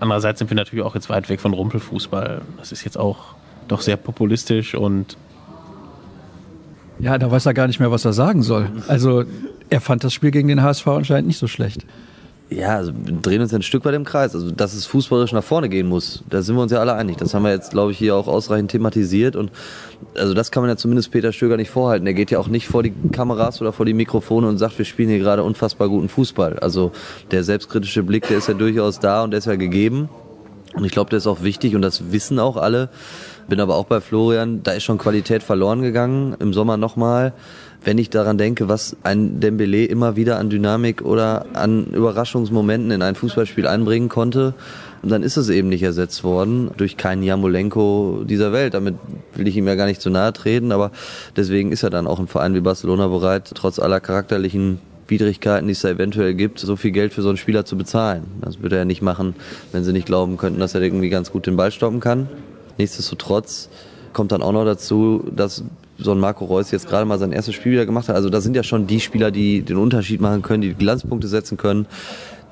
Andererseits 0.00 0.38
sind 0.38 0.50
wir 0.50 0.56
natürlich 0.56 0.84
auch 0.84 0.94
jetzt 0.94 1.10
weit 1.10 1.28
weg 1.28 1.40
von 1.40 1.52
Rumpelfußball. 1.52 2.42
Das 2.58 2.72
ist 2.72 2.84
jetzt 2.84 2.98
auch 2.98 3.34
doch 3.68 3.80
sehr 3.80 3.96
populistisch 3.96 4.74
und 4.74 5.16
ja, 6.98 7.18
da 7.18 7.30
weiß 7.30 7.44
er 7.46 7.54
gar 7.54 7.66
nicht 7.66 7.80
mehr, 7.80 7.90
was 7.90 8.04
er 8.04 8.12
sagen 8.12 8.42
soll. 8.42 8.70
Also 8.88 9.24
er 9.68 9.80
fand 9.80 10.04
das 10.04 10.14
Spiel 10.14 10.30
gegen 10.30 10.48
den 10.48 10.62
HSV 10.62 10.86
anscheinend 10.86 11.26
nicht 11.26 11.38
so 11.38 11.46
schlecht. 11.46 11.84
Ja, 12.48 12.76
also 12.76 12.92
wir 12.94 13.14
drehen 13.14 13.40
uns 13.40 13.52
ein 13.52 13.62
Stück 13.62 13.84
weit 13.84 13.94
im 13.94 14.04
Kreis. 14.04 14.34
Also, 14.34 14.52
dass 14.52 14.72
es 14.72 14.86
fußballerisch 14.86 15.32
nach 15.32 15.42
vorne 15.42 15.68
gehen 15.68 15.88
muss, 15.88 16.22
da 16.30 16.42
sind 16.42 16.54
wir 16.54 16.62
uns 16.62 16.70
ja 16.70 16.78
alle 16.78 16.94
einig. 16.94 17.16
Das 17.16 17.34
haben 17.34 17.42
wir 17.42 17.50
jetzt, 17.50 17.72
glaube 17.72 17.90
ich, 17.90 17.98
hier 17.98 18.14
auch 18.14 18.28
ausreichend 18.28 18.70
thematisiert. 18.70 19.34
Und 19.34 19.50
also 20.14 20.32
das 20.32 20.52
kann 20.52 20.62
man 20.62 20.70
ja 20.70 20.76
zumindest 20.76 21.10
Peter 21.10 21.32
Stöger 21.32 21.56
nicht 21.56 21.70
vorhalten. 21.70 22.06
Er 22.06 22.14
geht 22.14 22.30
ja 22.30 22.38
auch 22.38 22.46
nicht 22.46 22.68
vor 22.68 22.84
die 22.84 22.92
Kameras 23.10 23.60
oder 23.60 23.72
vor 23.72 23.84
die 23.84 23.94
Mikrofone 23.94 24.46
und 24.46 24.58
sagt, 24.58 24.78
wir 24.78 24.84
spielen 24.84 25.08
hier 25.08 25.18
gerade 25.18 25.42
unfassbar 25.42 25.88
guten 25.88 26.08
Fußball. 26.08 26.60
Also 26.60 26.92
der 27.32 27.42
selbstkritische 27.42 28.04
Blick, 28.04 28.28
der 28.28 28.38
ist 28.38 28.46
ja 28.46 28.54
durchaus 28.54 29.00
da 29.00 29.24
und 29.24 29.32
der 29.32 29.38
ist 29.38 29.46
ja 29.46 29.56
gegeben. 29.56 30.08
Und 30.74 30.84
ich 30.84 30.92
glaube, 30.92 31.10
der 31.10 31.16
ist 31.16 31.26
auch 31.26 31.42
wichtig 31.42 31.74
und 31.74 31.82
das 31.82 32.12
wissen 32.12 32.38
auch 32.38 32.56
alle. 32.56 32.90
Bin 33.48 33.60
aber 33.60 33.76
auch 33.76 33.86
bei 33.86 34.00
Florian, 34.00 34.62
da 34.62 34.72
ist 34.72 34.84
schon 34.84 34.98
Qualität 34.98 35.42
verloren 35.42 35.82
gegangen. 35.82 36.36
Im 36.38 36.52
Sommer 36.52 36.76
nochmal 36.76 37.32
wenn 37.84 37.98
ich 37.98 38.10
daran 38.10 38.38
denke, 38.38 38.68
was 38.68 38.96
ein 39.02 39.40
Dembele 39.40 39.84
immer 39.84 40.16
wieder 40.16 40.38
an 40.38 40.50
Dynamik 40.50 41.02
oder 41.02 41.46
an 41.52 41.86
Überraschungsmomenten 41.86 42.90
in 42.90 43.02
ein 43.02 43.14
Fußballspiel 43.14 43.66
einbringen 43.66 44.08
konnte, 44.08 44.54
dann 45.02 45.22
ist 45.22 45.36
es 45.36 45.48
eben 45.48 45.68
nicht 45.68 45.82
ersetzt 45.82 46.24
worden 46.24 46.70
durch 46.76 46.96
keinen 46.96 47.22
Jamolenko 47.22 48.24
dieser 48.24 48.52
Welt. 48.52 48.74
Damit 48.74 48.96
will 49.34 49.46
ich 49.46 49.56
ihm 49.56 49.66
ja 49.66 49.74
gar 49.74 49.86
nicht 49.86 50.00
zu 50.00 50.10
nahe 50.10 50.32
treten, 50.32 50.72
aber 50.72 50.90
deswegen 51.36 51.72
ist 51.72 51.82
er 51.82 51.90
dann 51.90 52.06
auch 52.06 52.18
ein 52.18 52.26
Verein 52.26 52.54
wie 52.54 52.60
Barcelona 52.60 53.06
bereit, 53.08 53.50
trotz 53.54 53.78
aller 53.78 54.00
charakterlichen 54.00 54.80
Widrigkeiten, 55.08 55.68
die 55.68 55.72
es 55.72 55.82
da 55.82 55.90
eventuell 55.90 56.34
gibt, 56.34 56.58
so 56.58 56.76
viel 56.76 56.90
Geld 56.90 57.12
für 57.12 57.22
so 57.22 57.28
einen 57.28 57.38
Spieler 57.38 57.64
zu 57.64 57.76
bezahlen. 57.76 58.24
Das 58.40 58.60
würde 58.60 58.76
er 58.76 58.84
nicht 58.84 59.02
machen, 59.02 59.34
wenn 59.72 59.84
sie 59.84 59.92
nicht 59.92 60.06
glauben 60.06 60.36
könnten, 60.36 60.58
dass 60.58 60.74
er 60.74 60.82
irgendwie 60.82 61.10
ganz 61.10 61.30
gut 61.30 61.46
den 61.46 61.56
Ball 61.56 61.70
stoppen 61.70 62.00
kann. 62.00 62.28
Nichtsdestotrotz 62.78 63.68
kommt 64.12 64.32
dann 64.32 64.42
auch 64.42 64.52
noch 64.52 64.64
dazu, 64.64 65.24
dass 65.34 65.62
so 65.98 66.12
ein 66.12 66.18
Marco 66.18 66.44
Reus 66.44 66.70
jetzt 66.70 66.88
gerade 66.88 67.04
mal 67.04 67.18
sein 67.18 67.32
erstes 67.32 67.54
Spiel 67.54 67.72
wieder 67.72 67.86
gemacht 67.86 68.08
hat. 68.08 68.16
Also 68.16 68.30
da 68.30 68.40
sind 68.40 68.56
ja 68.56 68.62
schon 68.62 68.86
die 68.86 69.00
Spieler, 69.00 69.30
die 69.30 69.62
den 69.62 69.76
Unterschied 69.76 70.20
machen 70.20 70.42
können, 70.42 70.62
die 70.62 70.74
Glanzpunkte 70.74 71.28
setzen 71.28 71.56
können. 71.56 71.86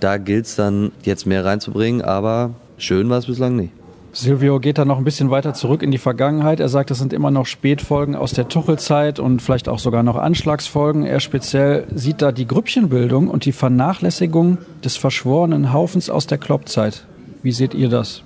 Da 0.00 0.18
gilt 0.18 0.46
es 0.46 0.56
dann 0.56 0.92
jetzt 1.02 1.26
mehr 1.26 1.44
reinzubringen, 1.44 2.02
aber 2.02 2.50
schön 2.78 3.08
war 3.10 3.18
es 3.18 3.26
bislang 3.26 3.56
nicht. 3.56 3.72
Silvio 4.12 4.60
geht 4.60 4.78
da 4.78 4.84
noch 4.84 4.98
ein 4.98 5.04
bisschen 5.04 5.30
weiter 5.30 5.54
zurück 5.54 5.82
in 5.82 5.90
die 5.90 5.98
Vergangenheit. 5.98 6.60
Er 6.60 6.68
sagt, 6.68 6.90
es 6.92 6.98
sind 6.98 7.12
immer 7.12 7.32
noch 7.32 7.46
Spätfolgen 7.46 8.14
aus 8.14 8.32
der 8.32 8.48
Tuchelzeit 8.48 9.18
und 9.18 9.42
vielleicht 9.42 9.68
auch 9.68 9.80
sogar 9.80 10.04
noch 10.04 10.16
Anschlagsfolgen. 10.16 11.04
Er 11.04 11.18
speziell 11.18 11.86
sieht 11.92 12.22
da 12.22 12.30
die 12.30 12.46
Grüppchenbildung 12.46 13.28
und 13.28 13.44
die 13.44 13.52
Vernachlässigung 13.52 14.58
des 14.84 14.96
verschworenen 14.96 15.72
Haufens 15.72 16.10
aus 16.10 16.28
der 16.28 16.38
Kloppzeit. 16.38 17.06
Wie 17.42 17.52
seht 17.52 17.74
ihr 17.74 17.88
das? 17.88 18.22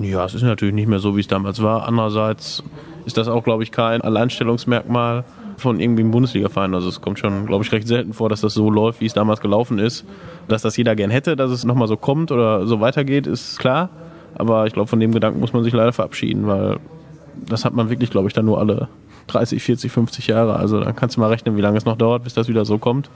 Ja, 0.00 0.24
es 0.24 0.34
ist 0.34 0.42
natürlich 0.42 0.74
nicht 0.74 0.88
mehr 0.88 0.98
so, 1.00 1.16
wie 1.16 1.20
es 1.20 1.28
damals 1.28 1.62
war. 1.62 1.86
Andererseits 1.86 2.62
ist 3.06 3.16
das 3.16 3.28
auch, 3.28 3.44
glaube 3.44 3.62
ich, 3.62 3.72
kein 3.72 4.02
Alleinstellungsmerkmal 4.02 5.24
von 5.56 5.80
irgendwie 5.80 6.02
einem 6.02 6.10
Bundesliga-Verein. 6.10 6.74
Also 6.74 6.88
es 6.88 7.00
kommt 7.00 7.18
schon, 7.18 7.46
glaube 7.46 7.64
ich, 7.64 7.72
recht 7.72 7.86
selten 7.88 8.12
vor, 8.12 8.28
dass 8.28 8.40
das 8.40 8.52
so 8.52 8.68
läuft, 8.68 9.00
wie 9.00 9.06
es 9.06 9.14
damals 9.14 9.40
gelaufen 9.40 9.78
ist. 9.78 10.04
Dass 10.48 10.62
das 10.62 10.76
jeder 10.76 10.94
gern 10.96 11.10
hätte, 11.10 11.36
dass 11.36 11.50
es 11.50 11.64
nochmal 11.64 11.88
so 11.88 11.96
kommt 11.96 12.30
oder 12.32 12.66
so 12.66 12.80
weitergeht, 12.80 13.26
ist 13.26 13.58
klar. 13.58 13.88
Aber 14.34 14.66
ich 14.66 14.74
glaube, 14.74 14.88
von 14.88 15.00
dem 15.00 15.12
Gedanken 15.12 15.40
muss 15.40 15.52
man 15.52 15.64
sich 15.64 15.72
leider 15.72 15.92
verabschieden, 15.92 16.46
weil 16.46 16.78
das 17.48 17.64
hat 17.64 17.74
man 17.74 17.88
wirklich, 17.88 18.10
glaube 18.10 18.28
ich, 18.28 18.34
dann 18.34 18.44
nur 18.44 18.58
alle 18.58 18.88
30, 19.28 19.62
40, 19.62 19.90
50 19.90 20.26
Jahre. 20.26 20.56
Also 20.56 20.80
dann 20.80 20.94
kannst 20.94 21.16
du 21.16 21.20
mal 21.20 21.30
rechnen, 21.30 21.56
wie 21.56 21.62
lange 21.62 21.78
es 21.78 21.84
noch 21.84 21.96
dauert, 21.96 22.24
bis 22.24 22.34
das 22.34 22.48
wieder 22.48 22.64
so 22.64 22.78
kommt. 22.78 23.08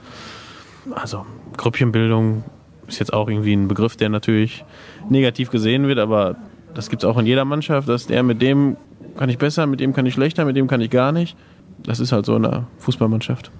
Also 0.91 1.25
Grüppchenbildung 1.57 2.43
ist 2.87 2.99
jetzt 2.99 3.13
auch 3.13 3.29
irgendwie 3.29 3.53
ein 3.53 3.67
Begriff, 3.67 3.97
der 3.97 4.09
natürlich 4.09 4.63
negativ 5.09 5.51
gesehen 5.51 5.87
wird, 5.87 5.99
aber 5.99 6.37
das 6.73 6.89
gibt 6.89 7.03
es 7.03 7.09
auch 7.09 7.17
in 7.17 7.25
jeder 7.25 7.45
Mannschaft, 7.45 7.87
dass 7.87 8.07
der 8.07 8.23
mit 8.23 8.41
dem 8.41 8.77
kann 9.17 9.29
ich 9.29 9.37
besser, 9.37 9.67
mit 9.67 9.79
dem 9.79 9.93
kann 9.93 10.05
ich 10.05 10.13
schlechter, 10.13 10.45
mit 10.45 10.55
dem 10.55 10.67
kann 10.67 10.81
ich 10.81 10.89
gar 10.89 11.11
nicht. 11.11 11.35
Das 11.83 11.99
ist 11.99 12.11
halt 12.11 12.25
so 12.25 12.35
in 12.35 12.45
einer 12.45 12.67
Fußballmannschaft. 12.79 13.51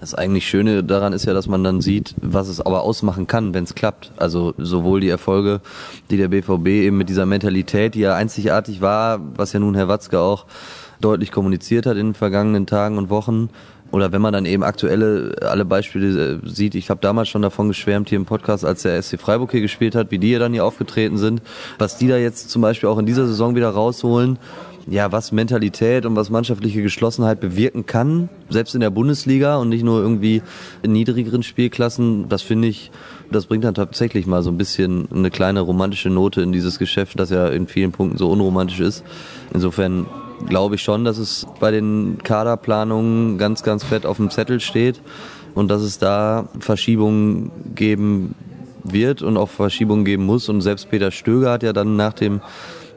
Das 0.00 0.14
eigentlich 0.14 0.48
Schöne 0.48 0.82
daran 0.82 1.12
ist 1.12 1.26
ja, 1.26 1.34
dass 1.34 1.46
man 1.46 1.62
dann 1.62 1.82
sieht, 1.82 2.14
was 2.22 2.48
es 2.48 2.60
aber 2.60 2.82
ausmachen 2.82 3.26
kann, 3.26 3.52
wenn 3.52 3.64
es 3.64 3.74
klappt. 3.74 4.12
Also 4.16 4.54
sowohl 4.56 5.00
die 5.00 5.10
Erfolge, 5.10 5.60
die 6.10 6.16
der 6.16 6.28
BVB 6.28 6.66
eben 6.68 6.96
mit 6.96 7.10
dieser 7.10 7.26
Mentalität, 7.26 7.94
die 7.94 8.00
ja 8.00 8.14
einzigartig 8.14 8.80
war, 8.80 9.20
was 9.36 9.52
ja 9.52 9.60
nun 9.60 9.74
Herr 9.74 9.88
Watzke 9.88 10.18
auch 10.18 10.46
deutlich 11.02 11.32
kommuniziert 11.32 11.84
hat 11.84 11.98
in 11.98 12.08
den 12.08 12.14
vergangenen 12.14 12.66
Tagen 12.66 12.96
und 12.96 13.10
Wochen, 13.10 13.50
oder 13.92 14.12
wenn 14.12 14.22
man 14.22 14.32
dann 14.32 14.46
eben 14.46 14.62
aktuelle 14.62 15.34
alle 15.42 15.64
Beispiele 15.64 16.40
äh, 16.44 16.48
sieht, 16.48 16.74
ich 16.74 16.90
habe 16.90 17.00
damals 17.00 17.28
schon 17.28 17.42
davon 17.42 17.68
geschwärmt 17.68 18.08
hier 18.08 18.16
im 18.16 18.24
Podcast, 18.24 18.64
als 18.64 18.82
der 18.82 19.00
SC 19.02 19.18
Freiburg 19.18 19.50
hier 19.50 19.60
gespielt 19.60 19.94
hat, 19.94 20.10
wie 20.10 20.18
die 20.18 20.30
ja 20.30 20.38
dann 20.38 20.52
hier 20.52 20.64
aufgetreten 20.64 21.18
sind, 21.18 21.42
was 21.78 21.96
die 21.96 22.08
da 22.08 22.16
jetzt 22.16 22.50
zum 22.50 22.62
Beispiel 22.62 22.88
auch 22.88 22.98
in 22.98 23.06
dieser 23.06 23.26
Saison 23.26 23.56
wieder 23.56 23.70
rausholen, 23.70 24.38
ja, 24.86 25.12
was 25.12 25.32
Mentalität 25.32 26.06
und 26.06 26.16
was 26.16 26.30
mannschaftliche 26.30 26.82
Geschlossenheit 26.82 27.40
bewirken 27.40 27.86
kann, 27.86 28.28
selbst 28.48 28.74
in 28.74 28.80
der 28.80 28.90
Bundesliga 28.90 29.56
und 29.56 29.68
nicht 29.68 29.84
nur 29.84 30.00
irgendwie 30.00 30.42
in 30.82 30.92
niedrigeren 30.92 31.42
Spielklassen, 31.42 32.28
das 32.28 32.42
finde 32.42 32.68
ich, 32.68 32.90
das 33.30 33.46
bringt 33.46 33.64
dann 33.64 33.74
tatsächlich 33.74 34.26
mal 34.26 34.42
so 34.42 34.50
ein 34.50 34.58
bisschen 34.58 35.08
eine 35.12 35.30
kleine 35.30 35.60
romantische 35.60 36.10
Note 36.10 36.40
in 36.42 36.52
dieses 36.52 36.78
Geschäft, 36.78 37.18
das 37.20 37.30
ja 37.30 37.48
in 37.48 37.66
vielen 37.66 37.92
Punkten 37.92 38.18
so 38.18 38.30
unromantisch 38.30 38.80
ist. 38.80 39.04
Insofern 39.52 40.06
glaube 40.46 40.76
ich 40.76 40.82
schon, 40.82 41.04
dass 41.04 41.18
es 41.18 41.46
bei 41.60 41.70
den 41.70 42.18
Kaderplanungen 42.22 43.38
ganz, 43.38 43.62
ganz 43.62 43.84
fett 43.84 44.06
auf 44.06 44.16
dem 44.16 44.30
Zettel 44.30 44.60
steht 44.60 45.00
und 45.54 45.68
dass 45.68 45.82
es 45.82 45.98
da 45.98 46.48
Verschiebungen 46.58 47.50
geben 47.74 48.34
wird 48.84 49.22
und 49.22 49.36
auch 49.36 49.50
Verschiebungen 49.50 50.04
geben 50.04 50.24
muss. 50.24 50.48
Und 50.48 50.62
selbst 50.62 50.90
Peter 50.90 51.10
Stöger 51.10 51.52
hat 51.52 51.62
ja 51.62 51.72
dann 51.72 51.96
nach 51.96 52.14
dem 52.14 52.40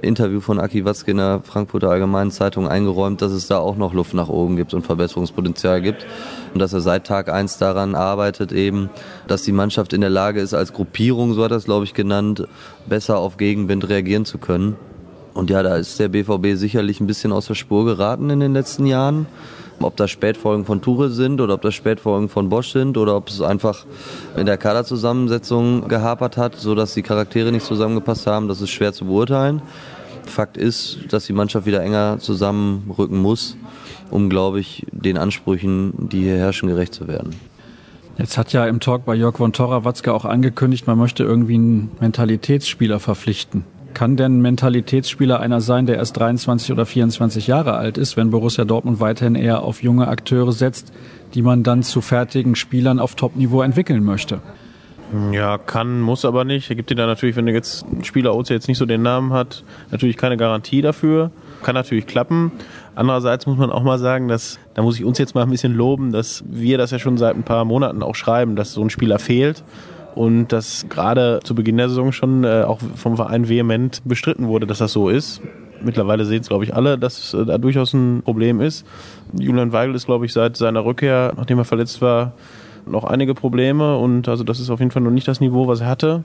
Interview 0.03 0.41
von 0.41 0.59
Aki 0.59 0.85
Watzke 0.85 1.11
in 1.11 1.17
der 1.17 1.41
Frankfurter 1.43 1.89
Allgemeinen 1.89 2.31
Zeitung 2.31 2.67
eingeräumt, 2.67 3.21
dass 3.21 3.31
es 3.31 3.47
da 3.47 3.57
auch 3.57 3.75
noch 3.75 3.93
Luft 3.93 4.13
nach 4.13 4.29
oben 4.29 4.55
gibt 4.55 4.73
und 4.73 4.85
Verbesserungspotenzial 4.85 5.81
gibt. 5.81 6.05
Und 6.53 6.59
dass 6.59 6.73
er 6.73 6.81
seit 6.81 7.07
Tag 7.07 7.29
eins 7.29 7.57
daran 7.57 7.95
arbeitet 7.95 8.51
eben, 8.51 8.89
dass 9.27 9.43
die 9.43 9.51
Mannschaft 9.51 9.93
in 9.93 10.01
der 10.01 10.09
Lage 10.09 10.39
ist, 10.41 10.53
als 10.53 10.73
Gruppierung, 10.73 11.33
so 11.33 11.43
hat 11.43 11.51
er 11.51 11.57
es 11.57 11.65
glaube 11.65 11.85
ich 11.85 11.93
genannt, 11.93 12.47
besser 12.87 13.17
auf 13.17 13.37
Gegenwind 13.37 13.87
reagieren 13.89 14.25
zu 14.25 14.37
können. 14.37 14.75
Und 15.33 15.49
ja, 15.49 15.63
da 15.63 15.77
ist 15.77 15.99
der 15.99 16.09
BVB 16.09 16.55
sicherlich 16.55 17.01
ein 17.01 17.07
bisschen 17.07 17.31
aus 17.31 17.47
der 17.47 17.55
Spur 17.55 17.85
geraten 17.85 18.29
in 18.29 18.39
den 18.39 18.53
letzten 18.53 18.85
Jahren. 18.85 19.25
Ob 19.79 19.97
das 19.97 20.11
Spätfolgen 20.11 20.65
von 20.65 20.81
Tuchel 20.81 21.09
sind 21.09 21.41
oder 21.41 21.55
ob 21.55 21.61
das 21.61 21.73
Spätfolgen 21.73 22.29
von 22.29 22.47
Bosch 22.47 22.71
sind 22.71 22.97
oder 22.97 23.17
ob 23.17 23.29
es 23.29 23.41
einfach 23.41 23.85
in 24.37 24.45
der 24.45 24.57
Kaderzusammensetzung 24.57 25.87
gehapert 25.87 26.37
hat, 26.37 26.55
sodass 26.55 26.93
die 26.93 27.01
Charaktere 27.01 27.51
nicht 27.51 27.65
zusammengepasst 27.65 28.27
haben, 28.27 28.47
das 28.47 28.61
ist 28.61 28.69
schwer 28.69 28.93
zu 28.93 29.05
beurteilen. 29.05 29.61
Fakt 30.29 30.57
ist, 30.57 30.99
dass 31.09 31.25
die 31.25 31.33
Mannschaft 31.33 31.65
wieder 31.65 31.81
enger 31.81 32.17
zusammenrücken 32.19 33.21
muss, 33.21 33.57
um, 34.09 34.29
glaube 34.29 34.59
ich, 34.59 34.85
den 34.91 35.17
Ansprüchen, 35.17 36.09
die 36.09 36.21
hier 36.21 36.37
herrschen, 36.37 36.69
gerecht 36.69 36.93
zu 36.93 37.07
werden. 37.07 37.35
Jetzt 38.17 38.37
hat 38.37 38.53
ja 38.53 38.67
im 38.67 38.79
Talk 38.79 39.05
bei 39.05 39.15
Jörg 39.15 39.37
von 39.37 39.53
Torra 39.53 39.85
Watzke 39.85 40.13
auch 40.13 40.25
angekündigt, 40.25 40.85
man 40.85 40.99
möchte 40.99 41.23
irgendwie 41.23 41.55
einen 41.55 41.91
Mentalitätsspieler 41.99 42.99
verpflichten. 42.99 43.65
Kann 43.95 44.17
denn 44.17 44.37
ein 44.37 44.41
Mentalitätsspieler 44.41 45.39
einer 45.39 45.61
sein, 45.61 45.85
der 45.85 45.97
erst 45.97 46.17
23 46.17 46.71
oder 46.71 46.85
24 46.85 47.47
Jahre 47.47 47.73
alt 47.73 47.97
ist, 47.97 48.17
wenn 48.17 48.31
Borussia 48.31 48.65
Dortmund 48.65 48.99
weiterhin 48.99 49.35
eher 49.35 49.63
auf 49.63 49.83
junge 49.83 50.07
Akteure 50.07 50.51
setzt, 50.51 50.91
die 51.33 51.41
man 51.41 51.63
dann 51.63 51.83
zu 51.83 52.01
fertigen 52.01 52.55
Spielern 52.55 52.99
auf 52.99 53.15
Top-Niveau 53.15 53.61
entwickeln 53.61 54.03
möchte? 54.03 54.41
Ja, 55.31 55.57
kann, 55.57 56.01
muss 56.01 56.25
aber 56.25 56.43
nicht. 56.43 56.69
Er 56.69 56.75
gibt 56.75 56.89
dir 56.89 56.95
da 56.95 57.05
natürlich, 57.05 57.35
wenn 57.35 57.45
du 57.45 57.51
jetzt 57.51 57.85
Spieler 58.01 58.35
Oze 58.35 58.53
jetzt 58.53 58.67
nicht 58.67 58.77
so 58.77 58.85
den 58.85 59.01
Namen 59.01 59.31
hat, 59.31 59.63
natürlich 59.91 60.17
keine 60.17 60.37
Garantie 60.37 60.81
dafür. 60.81 61.31
Kann 61.61 61.75
natürlich 61.75 62.07
klappen. 62.07 62.51
Andererseits 62.95 63.45
muss 63.45 63.57
man 63.57 63.71
auch 63.71 63.83
mal 63.83 63.99
sagen, 63.99 64.27
dass, 64.27 64.59
da 64.73 64.81
muss 64.81 64.97
ich 64.97 65.05
uns 65.05 65.17
jetzt 65.17 65.35
mal 65.35 65.43
ein 65.43 65.49
bisschen 65.49 65.75
loben, 65.75 66.11
dass 66.11 66.43
wir 66.47 66.77
das 66.77 66.91
ja 66.91 66.99
schon 66.99 67.17
seit 67.17 67.35
ein 67.35 67.43
paar 67.43 67.65
Monaten 67.65 68.03
auch 68.03 68.15
schreiben, 68.15 68.55
dass 68.55 68.73
so 68.73 68.81
ein 68.81 68.89
Spieler 68.89 69.19
fehlt 69.19 69.63
und 70.15 70.51
dass 70.51 70.85
gerade 70.89 71.39
zu 71.43 71.55
Beginn 71.55 71.77
der 71.77 71.89
Saison 71.89 72.11
schon 72.11 72.43
äh, 72.43 72.63
auch 72.67 72.79
vom 72.95 73.15
Verein 73.15 73.49
vehement 73.49 74.01
bestritten 74.05 74.47
wurde, 74.47 74.67
dass 74.67 74.79
das 74.79 74.93
so 74.93 75.09
ist. 75.09 75.41
Mittlerweile 75.81 76.25
sehen 76.25 76.41
es, 76.41 76.47
glaube 76.47 76.63
ich, 76.63 76.75
alle, 76.75 76.97
dass 76.97 77.33
äh, 77.33 77.45
da 77.45 77.57
durchaus 77.57 77.93
ein 77.93 78.21
Problem 78.23 78.61
ist. 78.61 78.85
Julian 79.33 79.71
Weigel 79.71 79.95
ist, 79.95 80.05
glaube 80.05 80.25
ich, 80.25 80.33
seit 80.33 80.55
seiner 80.55 80.85
Rückkehr, 80.85 81.33
nachdem 81.35 81.57
er 81.57 81.65
verletzt 81.65 82.01
war, 82.01 82.33
noch 82.85 83.03
einige 83.03 83.33
Probleme 83.33 83.97
und 83.97 84.27
also 84.27 84.43
das 84.43 84.59
ist 84.59 84.69
auf 84.69 84.79
jeden 84.79 84.91
Fall 84.91 85.01
noch 85.01 85.11
nicht 85.11 85.27
das 85.27 85.39
Niveau, 85.39 85.67
was 85.67 85.81
er 85.81 85.87
hatte. 85.87 86.23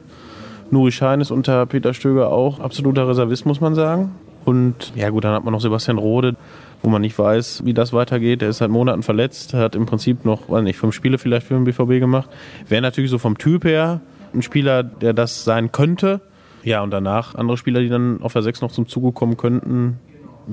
Nuri 0.70 0.92
Schein 0.92 1.20
ist 1.20 1.30
unter 1.30 1.64
Peter 1.66 1.94
Stöger 1.94 2.30
auch 2.30 2.60
absoluter 2.60 3.08
Reservist, 3.08 3.46
muss 3.46 3.60
man 3.60 3.74
sagen. 3.74 4.14
Und 4.44 4.92
ja 4.94 5.10
gut, 5.10 5.24
dann 5.24 5.34
hat 5.34 5.44
man 5.44 5.52
noch 5.52 5.60
Sebastian 5.60 5.98
Rode, 5.98 6.36
wo 6.82 6.90
man 6.90 7.02
nicht 7.02 7.18
weiß, 7.18 7.64
wie 7.64 7.74
das 7.74 7.92
weitergeht. 7.92 8.40
Der 8.40 8.50
ist 8.50 8.58
seit 8.58 8.70
Monaten 8.70 9.02
verletzt, 9.02 9.54
hat 9.54 9.74
im 9.74 9.86
Prinzip 9.86 10.24
noch, 10.24 10.48
weiß 10.48 10.62
nicht, 10.62 10.78
fünf 10.78 10.94
Spiele 10.94 11.18
vielleicht 11.18 11.46
für 11.46 11.54
den 11.54 11.64
BVB 11.64 12.00
gemacht. 12.00 12.28
Wäre 12.68 12.82
natürlich 12.82 13.10
so 13.10 13.18
vom 13.18 13.36
Typ 13.38 13.64
her 13.64 14.00
ein 14.34 14.42
Spieler, 14.42 14.82
der 14.82 15.12
das 15.12 15.44
sein 15.44 15.72
könnte. 15.72 16.20
Ja, 16.62 16.82
und 16.82 16.90
danach 16.90 17.34
andere 17.34 17.56
Spieler, 17.56 17.80
die 17.80 17.88
dann 17.88 18.20
auf 18.22 18.32
der 18.32 18.42
6 18.42 18.60
noch 18.60 18.72
zum 18.72 18.88
Zuge 18.88 19.12
kommen 19.12 19.36
könnten, 19.36 19.98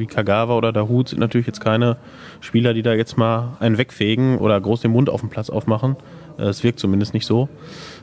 Kagawa 0.05 0.55
oder 0.55 0.73
Dahut, 0.73 1.09
sind 1.09 1.19
natürlich 1.19 1.47
jetzt 1.47 1.61
keine 1.61 1.97
Spieler, 2.41 2.73
die 2.73 2.81
da 2.81 2.93
jetzt 2.93 3.17
mal 3.17 3.57
einen 3.59 3.77
wegfegen 3.77 4.37
oder 4.37 4.59
groß 4.59 4.81
den 4.81 4.91
Mund 4.91 5.09
auf 5.09 5.21
dem 5.21 5.29
Platz 5.29 5.49
aufmachen. 5.49 5.95
Es 6.37 6.63
wirkt 6.63 6.79
zumindest 6.79 7.13
nicht 7.13 7.25
so. 7.25 7.47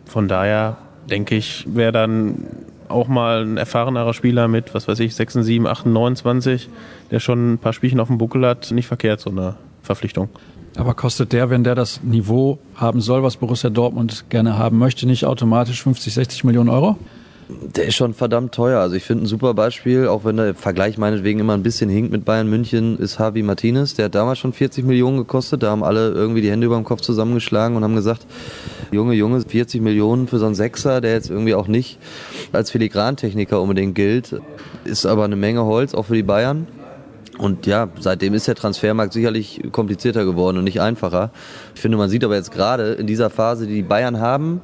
Von 0.06 0.28
daher 0.28 0.78
denke 1.10 1.34
ich, 1.34 1.66
wäre 1.68 1.92
dann 1.92 2.48
auch 2.88 3.08
mal 3.08 3.42
ein 3.42 3.56
erfahrenerer 3.56 4.14
Spieler 4.14 4.48
mit, 4.48 4.74
was 4.74 4.88
weiß 4.88 5.00
ich, 5.00 5.14
6, 5.14 5.34
7, 5.34 5.66
8, 5.66 5.86
29, 5.86 6.68
der 7.10 7.20
schon 7.20 7.54
ein 7.54 7.58
paar 7.58 7.72
Spielchen 7.72 8.00
auf 8.00 8.08
dem 8.08 8.18
Buckel 8.18 8.46
hat, 8.46 8.70
nicht 8.70 8.86
verkehrt, 8.86 9.20
so 9.20 9.30
eine 9.30 9.56
Verpflichtung. 9.82 10.28
Aber 10.76 10.94
kostet 10.94 11.32
der, 11.32 11.50
wenn 11.50 11.64
der 11.64 11.74
das 11.74 12.02
Niveau 12.02 12.58
haben 12.74 13.00
soll, 13.00 13.22
was 13.22 13.36
Borussia 13.36 13.68
Dortmund 13.70 14.24
gerne 14.30 14.56
haben 14.56 14.78
möchte, 14.78 15.06
nicht 15.06 15.26
automatisch 15.26 15.82
50, 15.82 16.14
60 16.14 16.44
Millionen 16.44 16.70
Euro? 16.70 16.96
Der 17.48 17.86
ist 17.86 17.96
schon 17.96 18.14
verdammt 18.14 18.54
teuer. 18.54 18.80
Also 18.80 18.96
ich 18.96 19.04
finde 19.04 19.24
ein 19.24 19.26
super 19.26 19.52
Beispiel, 19.52 20.06
auch 20.06 20.24
wenn 20.24 20.36
der 20.36 20.54
Vergleich 20.54 20.96
meinetwegen 20.96 21.40
immer 21.40 21.54
ein 21.54 21.62
bisschen 21.62 21.90
hinkt 21.90 22.12
mit 22.12 22.24
Bayern 22.24 22.48
München, 22.48 22.98
ist 22.98 23.18
Javi 23.18 23.42
Martinez. 23.42 23.94
Der 23.94 24.06
hat 24.06 24.14
damals 24.14 24.38
schon 24.38 24.52
40 24.52 24.84
Millionen 24.84 25.18
gekostet. 25.18 25.62
Da 25.62 25.70
haben 25.70 25.82
alle 25.82 26.12
irgendwie 26.12 26.40
die 26.40 26.50
Hände 26.50 26.66
über 26.66 26.76
dem 26.76 26.84
Kopf 26.84 27.00
zusammengeschlagen 27.00 27.76
und 27.76 27.84
haben 27.84 27.96
gesagt, 27.96 28.26
Junge, 28.90 29.14
Junge, 29.14 29.40
40 29.40 29.82
Millionen 29.82 30.28
für 30.28 30.38
so 30.38 30.46
einen 30.46 30.54
Sechser, 30.54 31.00
der 31.00 31.12
jetzt 31.12 31.30
irgendwie 31.30 31.54
auch 31.54 31.66
nicht 31.66 31.98
als 32.52 32.70
Filigrantechniker 32.70 33.60
unbedingt 33.60 33.94
gilt, 33.94 34.40
ist 34.84 35.04
aber 35.04 35.24
eine 35.24 35.36
Menge 35.36 35.64
Holz, 35.64 35.94
auch 35.94 36.06
für 36.06 36.14
die 36.14 36.22
Bayern. 36.22 36.66
Und 37.38 37.66
ja, 37.66 37.88
seitdem 37.98 38.34
ist 38.34 38.46
der 38.46 38.54
Transfermarkt 38.54 39.12
sicherlich 39.12 39.62
komplizierter 39.72 40.24
geworden 40.24 40.58
und 40.58 40.64
nicht 40.64 40.80
einfacher. 40.80 41.30
Ich 41.74 41.80
finde, 41.80 41.96
man 41.96 42.10
sieht 42.10 42.24
aber 42.24 42.36
jetzt 42.36 42.52
gerade 42.52 42.92
in 42.92 43.06
dieser 43.06 43.30
Phase, 43.30 43.66
die 43.66 43.74
die 43.74 43.82
Bayern 43.82 44.20
haben, 44.20 44.60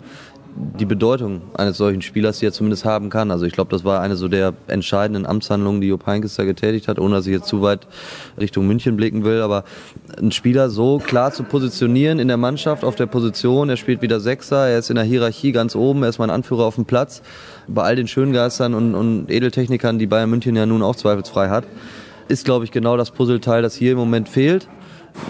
die 0.58 0.86
Bedeutung 0.86 1.42
eines 1.54 1.76
solchen 1.76 2.02
Spielers, 2.02 2.38
die 2.38 2.46
er 2.46 2.52
zumindest 2.52 2.84
haben 2.84 3.10
kann. 3.10 3.30
Also 3.30 3.46
ich 3.46 3.52
glaube, 3.52 3.70
das 3.70 3.84
war 3.84 4.00
eine 4.00 4.16
so 4.16 4.26
der 4.26 4.54
entscheidenden 4.66 5.24
Amtshandlungen, 5.24 5.80
die 5.80 5.86
Jupp 5.86 6.06
Heynckes 6.06 6.34
da 6.34 6.44
getätigt 6.44 6.88
hat, 6.88 6.98
ohne 6.98 7.16
dass 7.16 7.26
ich 7.26 7.32
jetzt 7.32 7.46
zu 7.46 7.62
weit 7.62 7.86
Richtung 8.38 8.66
München 8.66 8.96
blicken 8.96 9.24
will. 9.24 9.40
Aber 9.40 9.64
einen 10.16 10.32
Spieler 10.32 10.68
so 10.68 10.98
klar 10.98 11.32
zu 11.32 11.44
positionieren 11.44 12.18
in 12.18 12.28
der 12.28 12.36
Mannschaft, 12.36 12.84
auf 12.84 12.96
der 12.96 13.06
Position, 13.06 13.68
er 13.68 13.76
spielt 13.76 14.02
wieder 14.02 14.18
Sechser, 14.18 14.66
er 14.66 14.80
ist 14.80 14.90
in 14.90 14.96
der 14.96 15.04
Hierarchie 15.04 15.52
ganz 15.52 15.76
oben, 15.76 16.02
er 16.02 16.08
ist 16.08 16.18
mein 16.18 16.30
Anführer 16.30 16.64
auf 16.64 16.74
dem 16.74 16.86
Platz. 16.86 17.22
Bei 17.68 17.82
all 17.82 17.96
den 17.96 18.08
Schöngeistern 18.08 18.74
und, 18.74 18.94
und 18.94 19.30
Edeltechnikern, 19.30 19.98
die 19.98 20.06
Bayern 20.06 20.30
München 20.30 20.56
ja 20.56 20.66
nun 20.66 20.82
auch 20.82 20.96
zweifelsfrei 20.96 21.50
hat, 21.50 21.64
ist, 22.28 22.44
glaube 22.44 22.64
ich, 22.64 22.72
genau 22.72 22.96
das 22.96 23.10
Puzzleteil, 23.10 23.62
das 23.62 23.74
hier 23.74 23.92
im 23.92 23.98
Moment 23.98 24.28
fehlt 24.28 24.68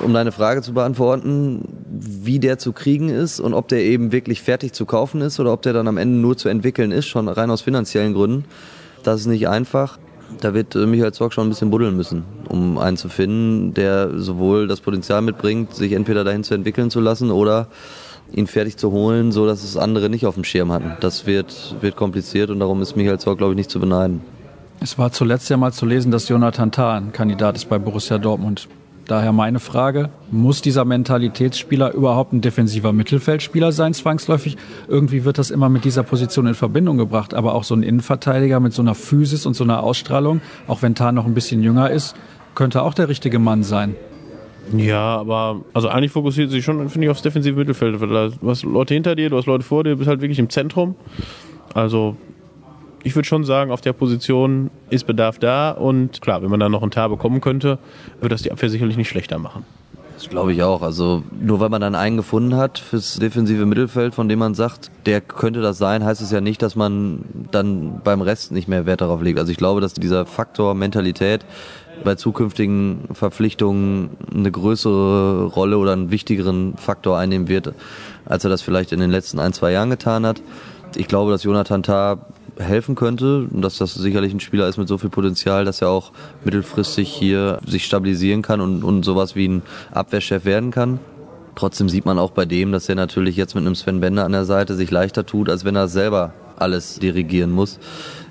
um 0.04 0.12
deine 0.12 0.32
Frage 0.32 0.62
zu 0.62 0.72
beantworten, 0.72 1.62
wie 1.90 2.38
der 2.38 2.58
zu 2.58 2.72
kriegen 2.72 3.08
ist 3.08 3.40
und 3.40 3.54
ob 3.54 3.68
der 3.68 3.82
eben 3.84 4.12
wirklich 4.12 4.42
fertig 4.42 4.72
zu 4.72 4.86
kaufen 4.86 5.20
ist 5.20 5.40
oder 5.40 5.52
ob 5.52 5.62
der 5.62 5.72
dann 5.72 5.88
am 5.88 5.96
Ende 5.96 6.18
nur 6.18 6.36
zu 6.36 6.48
entwickeln 6.48 6.92
ist, 6.92 7.06
schon 7.06 7.28
rein 7.28 7.50
aus 7.50 7.62
finanziellen 7.62 8.14
Gründen. 8.14 8.44
Das 9.02 9.20
ist 9.20 9.26
nicht 9.26 9.48
einfach. 9.48 9.98
da 10.40 10.54
wird 10.54 10.74
äh, 10.74 10.86
Michael 10.86 11.12
Zorc 11.12 11.32
schon 11.32 11.46
ein 11.46 11.50
bisschen 11.50 11.70
buddeln 11.70 11.96
müssen, 11.96 12.24
um 12.48 12.78
einen 12.78 12.96
zu 12.96 13.08
finden, 13.08 13.74
der 13.74 14.18
sowohl 14.18 14.68
das 14.68 14.80
Potenzial 14.80 15.22
mitbringt, 15.22 15.74
sich 15.74 15.92
entweder 15.92 16.24
dahin 16.24 16.44
zu 16.44 16.54
entwickeln 16.54 16.90
zu 16.90 17.00
lassen 17.00 17.30
oder 17.30 17.68
ihn 18.32 18.46
fertig 18.46 18.76
zu 18.76 18.90
holen, 18.90 19.32
so 19.32 19.46
dass 19.46 19.64
es 19.64 19.76
andere 19.76 20.10
nicht 20.10 20.26
auf 20.26 20.34
dem 20.34 20.44
Schirm 20.44 20.70
hatten. 20.70 20.92
Das 21.00 21.26
wird, 21.26 21.76
wird 21.80 21.96
kompliziert 21.96 22.50
und 22.50 22.60
darum 22.60 22.82
ist 22.82 22.96
Michael 22.96 23.18
Zorc, 23.18 23.38
glaube 23.38 23.54
ich, 23.54 23.56
nicht 23.56 23.70
zu 23.70 23.80
beneiden. 23.80 24.20
Es 24.80 24.98
war 24.98 25.10
zuletzt 25.10 25.48
ja 25.50 25.56
mal 25.56 25.72
zu 25.72 25.86
lesen, 25.86 26.12
dass 26.12 26.28
Jonathan 26.28 26.70
Tah 26.70 26.96
ein 26.96 27.12
Kandidat 27.12 27.56
ist 27.56 27.68
bei 27.68 27.78
Borussia 27.78 28.18
Dortmund. 28.18 28.68
Daher 29.08 29.32
meine 29.32 29.58
Frage, 29.58 30.10
muss 30.30 30.60
dieser 30.60 30.84
Mentalitätsspieler 30.84 31.94
überhaupt 31.94 32.34
ein 32.34 32.42
defensiver 32.42 32.92
Mittelfeldspieler 32.92 33.72
sein, 33.72 33.94
zwangsläufig? 33.94 34.58
Irgendwie 34.86 35.24
wird 35.24 35.38
das 35.38 35.50
immer 35.50 35.70
mit 35.70 35.86
dieser 35.86 36.02
Position 36.02 36.46
in 36.46 36.54
Verbindung 36.54 36.98
gebracht, 36.98 37.32
aber 37.32 37.54
auch 37.54 37.64
so 37.64 37.74
ein 37.74 37.82
Innenverteidiger 37.82 38.60
mit 38.60 38.74
so 38.74 38.82
einer 38.82 38.94
Physis 38.94 39.46
und 39.46 39.54
so 39.54 39.64
einer 39.64 39.82
Ausstrahlung, 39.82 40.42
auch 40.66 40.82
wenn 40.82 40.94
Tah 40.94 41.10
noch 41.10 41.24
ein 41.24 41.32
bisschen 41.32 41.62
jünger 41.62 41.90
ist, 41.90 42.16
könnte 42.54 42.82
auch 42.82 42.92
der 42.92 43.08
richtige 43.08 43.38
Mann 43.38 43.62
sein. 43.62 43.96
Ja, 44.76 45.16
aber 45.16 45.62
also 45.72 45.88
eigentlich 45.88 46.12
fokussiert 46.12 46.50
sich 46.50 46.62
schon, 46.62 46.86
finde 46.90 47.06
ich, 47.06 47.10
aufs 47.10 47.22
defensive 47.22 47.56
Mittelfeld. 47.56 47.98
Du 47.98 48.48
hast 48.50 48.62
Leute 48.64 48.92
hinter 48.92 49.16
dir, 49.16 49.30
du 49.30 49.38
hast 49.38 49.46
Leute 49.46 49.64
vor 49.64 49.84
dir, 49.84 49.90
du 49.92 49.96
bist 49.96 50.08
halt 50.10 50.20
wirklich 50.20 50.38
im 50.38 50.50
Zentrum. 50.50 50.96
Also 51.72 52.14
ich 53.08 53.16
würde 53.16 53.26
schon 53.26 53.44
sagen, 53.44 53.70
auf 53.70 53.80
der 53.80 53.94
Position 53.94 54.70
ist 54.90 55.06
Bedarf 55.06 55.38
da 55.38 55.70
und 55.70 56.20
klar, 56.20 56.42
wenn 56.42 56.50
man 56.50 56.60
dann 56.60 56.70
noch 56.70 56.82
einen 56.82 56.90
Tar 56.90 57.08
bekommen 57.08 57.40
könnte, 57.40 57.78
würde 58.20 58.34
das 58.34 58.42
die 58.42 58.52
Abwehr 58.52 58.68
sicherlich 58.68 58.98
nicht 58.98 59.08
schlechter 59.08 59.38
machen. 59.38 59.64
Das 60.14 60.28
glaube 60.28 60.52
ich 60.52 60.62
auch. 60.62 60.82
Also 60.82 61.22
nur 61.40 61.58
weil 61.58 61.70
man 61.70 61.80
dann 61.80 61.94
einen 61.94 62.18
gefunden 62.18 62.56
hat 62.56 62.78
fürs 62.78 63.14
defensive 63.14 63.64
Mittelfeld, 63.64 64.14
von 64.14 64.28
dem 64.28 64.40
man 64.40 64.54
sagt, 64.54 64.90
der 65.06 65.22
könnte 65.22 65.62
das 65.62 65.78
sein, 65.78 66.04
heißt 66.04 66.20
es 66.20 66.30
ja 66.30 66.42
nicht, 66.42 66.60
dass 66.60 66.76
man 66.76 67.24
dann 67.50 68.02
beim 68.04 68.20
Rest 68.20 68.52
nicht 68.52 68.68
mehr 68.68 68.84
Wert 68.84 69.00
darauf 69.00 69.22
legt. 69.22 69.38
Also 69.38 69.52
ich 69.52 69.58
glaube, 69.58 69.80
dass 69.80 69.94
dieser 69.94 70.26
Faktor 70.26 70.74
Mentalität 70.74 71.46
bei 72.04 72.14
zukünftigen 72.14 73.08
Verpflichtungen 73.12 74.10
eine 74.34 74.50
größere 74.50 75.46
Rolle 75.46 75.78
oder 75.78 75.92
einen 75.94 76.10
wichtigeren 76.10 76.76
Faktor 76.76 77.16
einnehmen 77.16 77.48
wird, 77.48 77.72
als 78.26 78.44
er 78.44 78.50
das 78.50 78.60
vielleicht 78.60 78.92
in 78.92 79.00
den 79.00 79.10
letzten 79.10 79.38
ein, 79.38 79.54
zwei 79.54 79.72
Jahren 79.72 79.88
getan 79.88 80.26
hat. 80.26 80.42
Ich 80.96 81.08
glaube, 81.08 81.30
dass 81.30 81.44
Jonathan 81.44 81.82
Tah 81.82 82.18
helfen 82.58 82.94
könnte 82.94 83.46
dass 83.52 83.78
das 83.78 83.94
sicherlich 83.94 84.32
ein 84.32 84.40
Spieler 84.40 84.68
ist 84.68 84.78
mit 84.78 84.88
so 84.88 84.98
viel 84.98 85.10
Potenzial, 85.10 85.64
dass 85.64 85.80
er 85.82 85.90
auch 85.90 86.12
mittelfristig 86.44 87.08
hier 87.08 87.58
sich 87.66 87.84
stabilisieren 87.84 88.42
kann 88.42 88.60
und, 88.60 88.82
und 88.82 89.04
sowas 89.04 89.36
wie 89.36 89.48
ein 89.48 89.62
Abwehrchef 89.92 90.44
werden 90.44 90.70
kann. 90.70 90.98
Trotzdem 91.54 91.88
sieht 91.88 92.04
man 92.04 92.18
auch 92.18 92.30
bei 92.30 92.44
dem, 92.44 92.70
dass 92.70 92.88
er 92.88 92.94
natürlich 92.94 93.36
jetzt 93.36 93.54
mit 93.54 93.66
einem 93.66 93.74
Sven 93.74 94.00
Bender 94.00 94.24
an 94.24 94.32
der 94.32 94.44
Seite 94.44 94.74
sich 94.74 94.90
leichter 94.90 95.26
tut, 95.26 95.48
als 95.48 95.64
wenn 95.64 95.74
er 95.74 95.88
selber 95.88 96.32
alles 96.56 96.98
dirigieren 96.98 97.50
muss. 97.50 97.78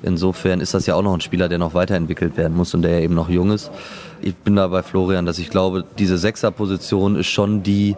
Insofern 0.04 0.62
ist 0.62 0.74
das 0.74 0.86
ja 0.86 0.96
auch 0.96 1.02
noch 1.02 1.14
ein 1.14 1.22
Spieler, 1.22 1.50
der 1.50 1.58
noch 1.58 1.74
weiterentwickelt 1.74 2.38
werden 2.38 2.56
muss 2.56 2.74
und 2.74 2.84
der 2.84 2.92
ja 2.92 3.00
eben 3.00 3.16
noch 3.16 3.30
jung 3.30 3.52
ist. 3.52 3.72
Ich 4.22 4.36
bin 4.36 4.56
da 4.56 4.68
bei 4.68 4.84
Florian, 4.84 5.26
dass 5.26 5.40
ich 5.40 5.50
glaube, 5.50 5.84
diese 5.98 6.18
Sechserposition 6.18 7.16
ist 7.16 7.28
schon 7.28 7.64
die, 7.64 7.96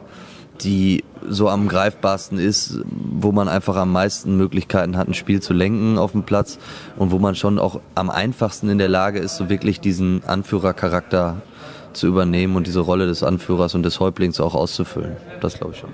die 0.61 1.03
so 1.27 1.49
am 1.49 1.67
greifbarsten 1.67 2.39
ist, 2.39 2.79
wo 2.85 3.31
man 3.31 3.47
einfach 3.47 3.75
am 3.75 3.91
meisten 3.91 4.37
Möglichkeiten 4.37 4.97
hat, 4.97 5.07
ein 5.07 5.13
Spiel 5.13 5.41
zu 5.41 5.53
lenken 5.53 5.97
auf 5.97 6.13
dem 6.13 6.23
Platz 6.23 6.59
und 6.97 7.11
wo 7.11 7.19
man 7.19 7.35
schon 7.35 7.59
auch 7.59 7.79
am 7.95 8.09
einfachsten 8.09 8.69
in 8.69 8.77
der 8.77 8.89
Lage 8.89 9.19
ist, 9.19 9.37
so 9.37 9.49
wirklich 9.49 9.79
diesen 9.79 10.23
Anführercharakter 10.25 11.41
zu 11.93 12.07
übernehmen 12.07 12.55
und 12.55 12.67
diese 12.67 12.79
Rolle 12.79 13.07
des 13.07 13.23
Anführers 13.23 13.75
und 13.75 13.83
des 13.83 13.99
Häuptlings 13.99 14.39
auch 14.39 14.55
auszufüllen. 14.55 15.17
Das 15.41 15.57
glaube 15.57 15.73
ich 15.73 15.79
schon. 15.79 15.89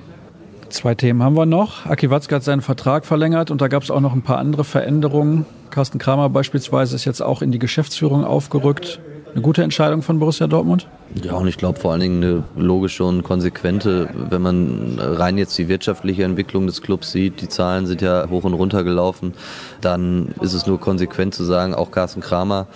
Zwei 0.69 0.95
Themen 0.95 1.23
haben 1.23 1.35
wir 1.35 1.45
noch. 1.45 1.85
Aki 1.85 2.09
Watzke 2.09 2.35
hat 2.35 2.43
seinen 2.43 2.61
Vertrag 2.61 3.05
verlängert 3.05 3.49
und 3.49 3.61
da 3.61 3.67
gab 3.67 3.83
es 3.83 3.91
auch 3.91 4.01
noch 4.01 4.13
ein 4.13 4.23
paar 4.23 4.39
andere 4.39 4.63
Veränderungen. 4.63 5.45
Carsten 5.69 5.99
Kramer 5.99 6.29
beispielsweise 6.29 6.95
ist 6.95 7.05
jetzt 7.05 7.21
auch 7.21 7.41
in 7.41 7.51
die 7.51 7.59
Geschäftsführung 7.59 8.25
aufgerückt. 8.25 8.99
Eine 9.31 9.41
gute 9.41 9.63
Entscheidung 9.63 10.01
von 10.01 10.19
Borussia 10.19 10.47
Dortmund? 10.47 10.87
Ja, 11.23 11.33
und 11.35 11.47
ich 11.47 11.57
glaube 11.57 11.79
vor 11.79 11.91
allen 11.91 12.01
Dingen 12.01 12.23
eine 12.23 12.43
logische 12.57 13.03
und 13.03 13.23
konsequente, 13.23 14.09
wenn 14.13 14.41
man 14.41 14.99
rein 14.99 15.37
jetzt 15.37 15.57
die 15.57 15.67
wirtschaftliche 15.67 16.23
Entwicklung 16.23 16.67
des 16.67 16.81
Clubs 16.81 17.11
sieht, 17.11 17.41
die 17.41 17.47
Zahlen 17.47 17.85
sind 17.85 18.01
ja 18.01 18.27
hoch 18.29 18.43
und 18.43 18.53
runter 18.53 18.83
gelaufen, 18.83 19.33
dann 19.81 20.33
ist 20.41 20.53
es 20.53 20.65
nur 20.65 20.79
konsequent 20.79 21.33
zu 21.33 21.43
sagen, 21.43 21.73
auch 21.73 21.91
Carsten 21.91 22.21
Kramer 22.21 22.67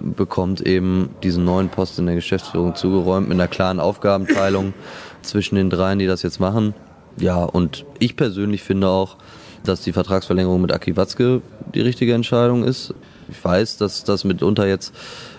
bekommt 0.00 0.60
eben 0.60 1.10
diesen 1.22 1.44
neuen 1.44 1.70
Posten 1.70 2.02
in 2.02 2.06
der 2.06 2.14
Geschäftsführung 2.16 2.76
zugeräumt 2.76 3.28
mit 3.28 3.36
einer 3.36 3.48
klaren 3.48 3.80
Aufgabenteilung 3.80 4.74
zwischen 5.22 5.56
den 5.56 5.70
dreien, 5.70 5.98
die 5.98 6.06
das 6.06 6.22
jetzt 6.22 6.40
machen. 6.40 6.74
Ja, 7.18 7.42
und 7.42 7.84
ich 7.98 8.16
persönlich 8.16 8.62
finde 8.62 8.88
auch, 8.88 9.16
dass 9.64 9.80
die 9.80 9.92
Vertragsverlängerung 9.92 10.60
mit 10.60 10.72
Aki 10.72 10.96
Watzke 10.96 11.42
die 11.74 11.80
richtige 11.80 12.14
Entscheidung 12.14 12.64
ist. 12.64 12.94
Ich 13.28 13.44
weiß, 13.44 13.76
dass 13.76 14.04
das 14.04 14.24
mitunter 14.24 14.66
jetzt 14.66 14.94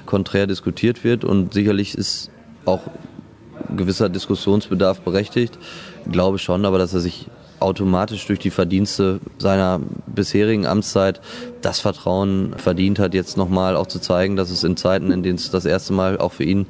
konträr 0.05 0.45
diskutiert 0.45 1.03
wird 1.03 1.23
und 1.23 1.53
sicherlich 1.53 1.95
ist 1.97 2.31
auch 2.65 2.81
gewisser 3.75 4.09
Diskussionsbedarf 4.09 5.01
berechtigt. 5.01 5.57
Ich 6.05 6.11
glaube 6.11 6.39
schon, 6.39 6.65
aber 6.65 6.77
dass 6.77 6.93
er 6.93 6.99
sich 6.99 7.27
automatisch 7.59 8.25
durch 8.27 8.39
die 8.39 8.51
Verdienste 8.51 9.19
seiner 9.37 9.81
bisherigen 10.07 10.65
Amtszeit 10.65 11.19
das 11.61 11.79
Vertrauen 11.79 12.53
verdient 12.55 12.99
hat, 12.99 13.13
jetzt 13.13 13.37
nochmal 13.37 13.75
auch 13.75 13.87
zu 13.87 13.99
zeigen, 13.99 14.35
dass 14.35 14.49
es 14.49 14.63
in 14.63 14.77
Zeiten, 14.77 15.11
in 15.11 15.23
denen 15.23 15.35
es 15.35 15.51
das 15.51 15.65
erste 15.65 15.93
Mal 15.93 16.17
auch 16.17 16.31
für 16.31 16.45
ihn, 16.45 16.67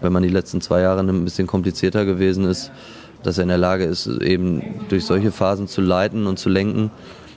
wenn 0.00 0.12
man 0.12 0.22
die 0.22 0.28
letzten 0.28 0.60
zwei 0.60 0.80
Jahre 0.80 1.00
ein 1.00 1.24
bisschen 1.24 1.46
komplizierter 1.46 2.04
gewesen 2.04 2.44
ist, 2.44 2.72
dass 3.22 3.38
er 3.38 3.42
in 3.42 3.50
der 3.50 3.58
Lage 3.58 3.84
ist, 3.84 4.08
eben 4.08 4.80
durch 4.88 5.04
solche 5.04 5.30
Phasen 5.30 5.68
zu 5.68 5.80
leiten 5.80 6.26
und 6.26 6.38
zu 6.40 6.48
lenken 6.48 6.90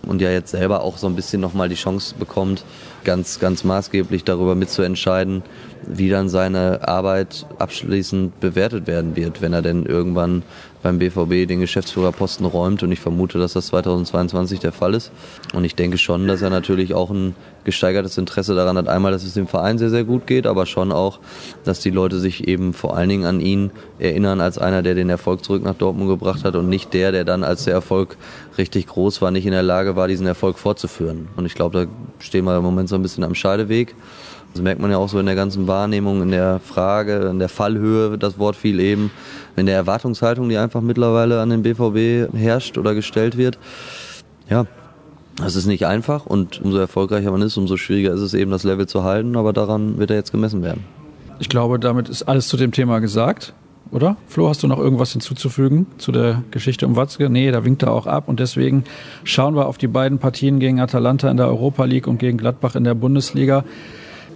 und 0.08 0.22
ja 0.22 0.32
jetzt 0.32 0.52
selber 0.52 0.82
auch 0.82 0.98
so 0.98 1.08
ein 1.08 1.16
bisschen 1.16 1.42
nochmal 1.42 1.70
die 1.70 1.76
Chance 1.76 2.16
bekommt, 2.18 2.64
ganz, 3.04 3.40
ganz 3.40 3.64
maßgeblich 3.64 4.24
darüber 4.24 4.56
mitzuentscheiden, 4.56 5.44
wie 5.88 6.10
dann 6.10 6.30
seine 6.30 6.88
Arbeit 6.88 7.46
abschließend 7.60 8.40
bewertet 8.40 8.88
werden 8.88 9.16
wird, 9.16 9.42
wenn 9.42 9.54
er 9.54 9.62
denn 9.62 9.86
irgendwann 9.86 10.44
beim 10.82 11.00
BVB 11.00 11.48
den 11.48 11.60
Geschäftsführerposten 11.60 12.46
räumt. 12.46 12.84
Und 12.84 12.92
ich 12.92 13.00
vermute, 13.00 13.40
dass 13.40 13.54
das 13.54 13.68
2022 13.68 14.60
der 14.60 14.72
Fall 14.72 14.94
ist. 14.94 15.12
Und 15.54 15.64
ich 15.64 15.76
denke 15.76 15.98
schon, 15.98 16.28
dass 16.28 16.42
er 16.42 16.50
natürlich 16.50 16.94
auch 16.94 17.10
ein 17.10 17.36
gesteigertes 17.66 18.18
Interesse 18.18 18.56
daran 18.56 18.78
hat. 18.78 18.88
Einmal, 18.88 19.12
dass 19.12 19.24
es 19.24 19.34
dem 19.34 19.48
Verein 19.48 19.78
sehr, 19.78 19.90
sehr 19.90 20.06
gut 20.06 20.26
geht, 20.28 20.48
aber 20.48 20.66
schon 20.66 20.92
auch, 20.92 21.20
dass 21.64 21.82
die 21.82 21.90
Leute 21.90 22.20
sich 22.20 22.48
eben 22.48 22.74
vor 22.74 22.96
allen 22.96 23.10
Dingen 23.10 23.26
an 23.26 23.42
ihn 23.42 23.72
erinnern 24.00 24.40
als 24.40 24.58
einer, 24.58 24.82
der 24.82 24.96
den 24.96 25.10
Erfolg 25.10 25.44
zurück 25.44 25.64
nach 25.64 25.76
Dortmund 25.76 26.10
gebracht 26.10 26.46
hat 26.46 26.56
und 26.56 26.70
nicht 26.70 26.94
der, 26.94 27.12
der 27.12 27.26
dann, 27.26 27.44
als 27.44 27.66
der 27.66 27.74
Erfolg 27.74 28.18
richtig 28.58 28.88
groß 28.88 29.22
war, 29.22 29.32
nicht 29.32 29.46
in 29.46 29.52
der 29.52 29.64
Lage 29.64 29.96
war, 29.96 30.08
diesen 30.08 30.28
Erfolg 30.28 30.58
fortzuführen. 30.58 31.28
Und 31.36 31.46
ich 31.46 31.56
glaube, 31.56 31.86
da 31.86 32.24
stehen 32.24 32.46
wir 32.46 32.56
im 32.56 32.64
Moment 32.64 32.88
so 32.88 32.96
ein 32.96 33.02
bisschen 33.02 33.24
am 33.24 33.36
Scheideweg. 33.36 33.96
Das 34.54 34.62
merkt 34.62 34.80
man 34.80 34.90
ja 34.90 34.98
auch 34.98 35.10
so 35.10 35.20
in 35.20 35.26
der 35.26 35.36
ganzen 35.36 35.68
Wahrnehmung, 35.68 36.22
in 36.22 36.32
der 36.32 36.62
Frage, 36.62 37.28
in 37.30 37.40
der 37.40 37.50
Fallhöhe, 37.50 38.18
das 38.18 38.40
Wort 38.40 38.56
fiel 38.56 38.80
eben, 38.80 39.12
in 39.58 39.66
der 39.66 39.76
Erwartungshaltung, 39.76 40.48
die 40.48 40.58
einfach 40.58 40.80
mittlerweile 40.80 41.42
an 41.42 41.50
den 41.50 41.62
BVB 41.62 42.34
herrscht 42.34 42.78
oder 42.78 42.96
gestellt 42.96 43.36
wird. 43.36 43.58
Ja, 44.50 44.66
das 45.38 45.56
ist 45.56 45.66
nicht 45.66 45.86
einfach 45.86 46.26
und 46.26 46.62
umso 46.62 46.78
erfolgreicher 46.78 47.32
man 47.32 47.42
ist, 47.42 47.58
umso 47.58 47.78
schwieriger 47.78 48.14
ist 48.14 48.22
es 48.22 48.34
eben, 48.34 48.52
das 48.52 48.64
Level 48.64 48.88
zu 48.88 49.04
halten, 49.04 49.36
aber 49.36 49.54
daran 49.54 49.98
wird 49.98 50.10
er 50.10 50.16
jetzt 50.16 50.32
gemessen 50.32 50.64
werden. 50.64 50.84
Ich 51.40 51.50
glaube, 51.50 51.80
damit 51.80 52.08
ist 52.08 52.24
alles 52.24 52.48
zu 52.48 52.56
dem 52.56 52.72
Thema 52.72 53.00
gesagt, 53.00 53.54
oder? 53.92 54.18
Flo, 54.28 54.48
hast 54.50 54.64
du 54.64 54.68
noch 54.68 54.80
irgendwas 54.80 55.12
hinzuzufügen 55.12 55.88
zu 55.98 56.12
der 56.12 56.44
Geschichte 56.52 56.88
um 56.88 56.96
Watzke? 56.96 57.30
Nee, 57.30 57.52
da 57.52 57.66
winkt 57.66 57.84
er 57.84 57.92
auch 57.92 58.08
ab 58.08 58.28
und 58.28 58.40
deswegen 58.40 58.84
schauen 59.24 59.56
wir 59.56 59.68
auf 59.68 59.78
die 59.78 59.88
beiden 59.88 60.18
Partien 60.18 60.60
gegen 60.60 60.80
Atalanta 60.80 61.30
in 61.30 61.38
der 61.38 61.48
Europa 61.48 61.86
League 61.86 62.08
und 62.08 62.18
gegen 62.18 62.38
Gladbach 62.38 62.76
in 62.76 62.84
der 62.84 62.96
Bundesliga. 62.96 63.64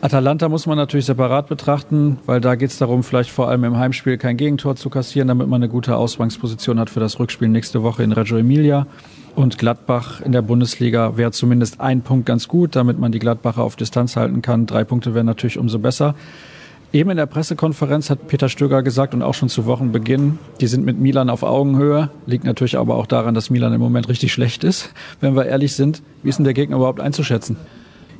Atalanta 0.02 0.48
muss 0.48 0.66
man 0.66 0.78
natürlich 0.78 1.08
separat 1.08 1.48
betrachten, 1.48 2.20
weil 2.26 2.40
da 2.40 2.56
geht 2.56 2.70
es 2.70 2.78
darum, 2.78 3.04
vielleicht 3.04 3.32
vor 3.32 3.50
allem 3.50 3.66
im 3.66 3.76
Heimspiel 3.76 4.18
kein 4.18 4.38
Gegentor 4.38 4.78
zu 4.78 4.90
kassieren, 4.90 5.28
damit 5.28 5.50
man 5.50 5.62
eine 5.62 5.70
gute 5.70 5.98
Ausgangsposition 5.98 6.80
hat 6.80 6.90
für 6.90 7.02
das 7.02 7.20
Rückspiel 7.20 7.50
nächste 7.50 7.84
Woche 7.84 8.04
in 8.04 8.14
Reggio 8.14 8.38
Emilia. 8.38 8.88
Und 9.36 9.58
Gladbach 9.58 10.22
in 10.22 10.32
der 10.32 10.42
Bundesliga 10.42 11.18
wäre 11.18 11.32
zumindest 11.32 11.82
ein 11.82 12.02
Punkt 12.02 12.26
ganz 12.26 12.48
gut, 12.48 12.78
damit 12.78 12.98
man 12.98 13.12
die 13.12 13.20
Gladbacher 13.20 13.62
auf 13.62 13.76
Distanz 13.76 14.16
halten 14.16 14.42
kann. 14.42 14.68
Drei 14.68 14.86
Punkte 14.86 15.14
wären 15.16 15.26
natürlich 15.26 15.58
umso 15.58 15.80
besser. 15.80 16.16
Eben 16.94 17.10
in 17.10 17.18
der 17.18 17.26
Pressekonferenz 17.26 18.10
hat 18.10 18.30
Peter 18.30 18.48
Stöger 18.48 18.84
gesagt 18.84 19.14
und 19.14 19.22
auch 19.22 19.34
schon 19.34 19.50
zu 19.50 19.66
Wochenbeginn, 19.66 20.40
die 20.62 20.68
sind 20.68 20.86
mit 20.86 20.98
Milan 20.98 21.30
auf 21.30 21.44
Augenhöhe. 21.44 22.10
Liegt 22.26 22.46
natürlich 22.46 22.78
aber 22.78 22.96
auch 22.96 23.06
daran, 23.06 23.36
dass 23.36 23.50
Milan 23.50 23.74
im 23.74 23.82
Moment 23.82 24.08
richtig 24.08 24.32
schlecht 24.32 24.64
ist, 24.64 24.94
wenn 25.20 25.36
wir 25.36 25.46
ehrlich 25.46 25.76
sind. 25.76 26.02
Wie 26.24 26.30
ist 26.30 26.38
denn 26.38 26.46
der 26.46 26.54
Gegner 26.54 26.78
überhaupt 26.78 27.02
einzuschätzen? 27.02 27.58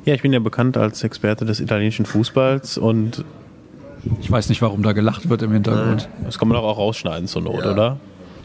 Ja, 0.04 0.14
ich 0.14 0.22
bin 0.22 0.32
ja 0.32 0.38
bekannt 0.38 0.76
als 0.76 1.04
Experte 1.04 1.44
des 1.44 1.60
italienischen 1.60 2.06
Fußballs 2.06 2.78
und 2.78 3.24
ich 4.20 4.30
weiß 4.30 4.48
nicht, 4.48 4.62
warum 4.62 4.82
da 4.82 4.92
gelacht 4.92 5.28
wird 5.28 5.42
im 5.42 5.52
Hintergrund. 5.52 6.08
Das 6.24 6.38
kann 6.38 6.48
man 6.48 6.56
doch 6.56 6.64
auch 6.64 6.78
rausschneiden 6.78 7.28
zur 7.28 7.42
Not, 7.42 7.64
ja. 7.64 7.72
oder? 7.72 7.96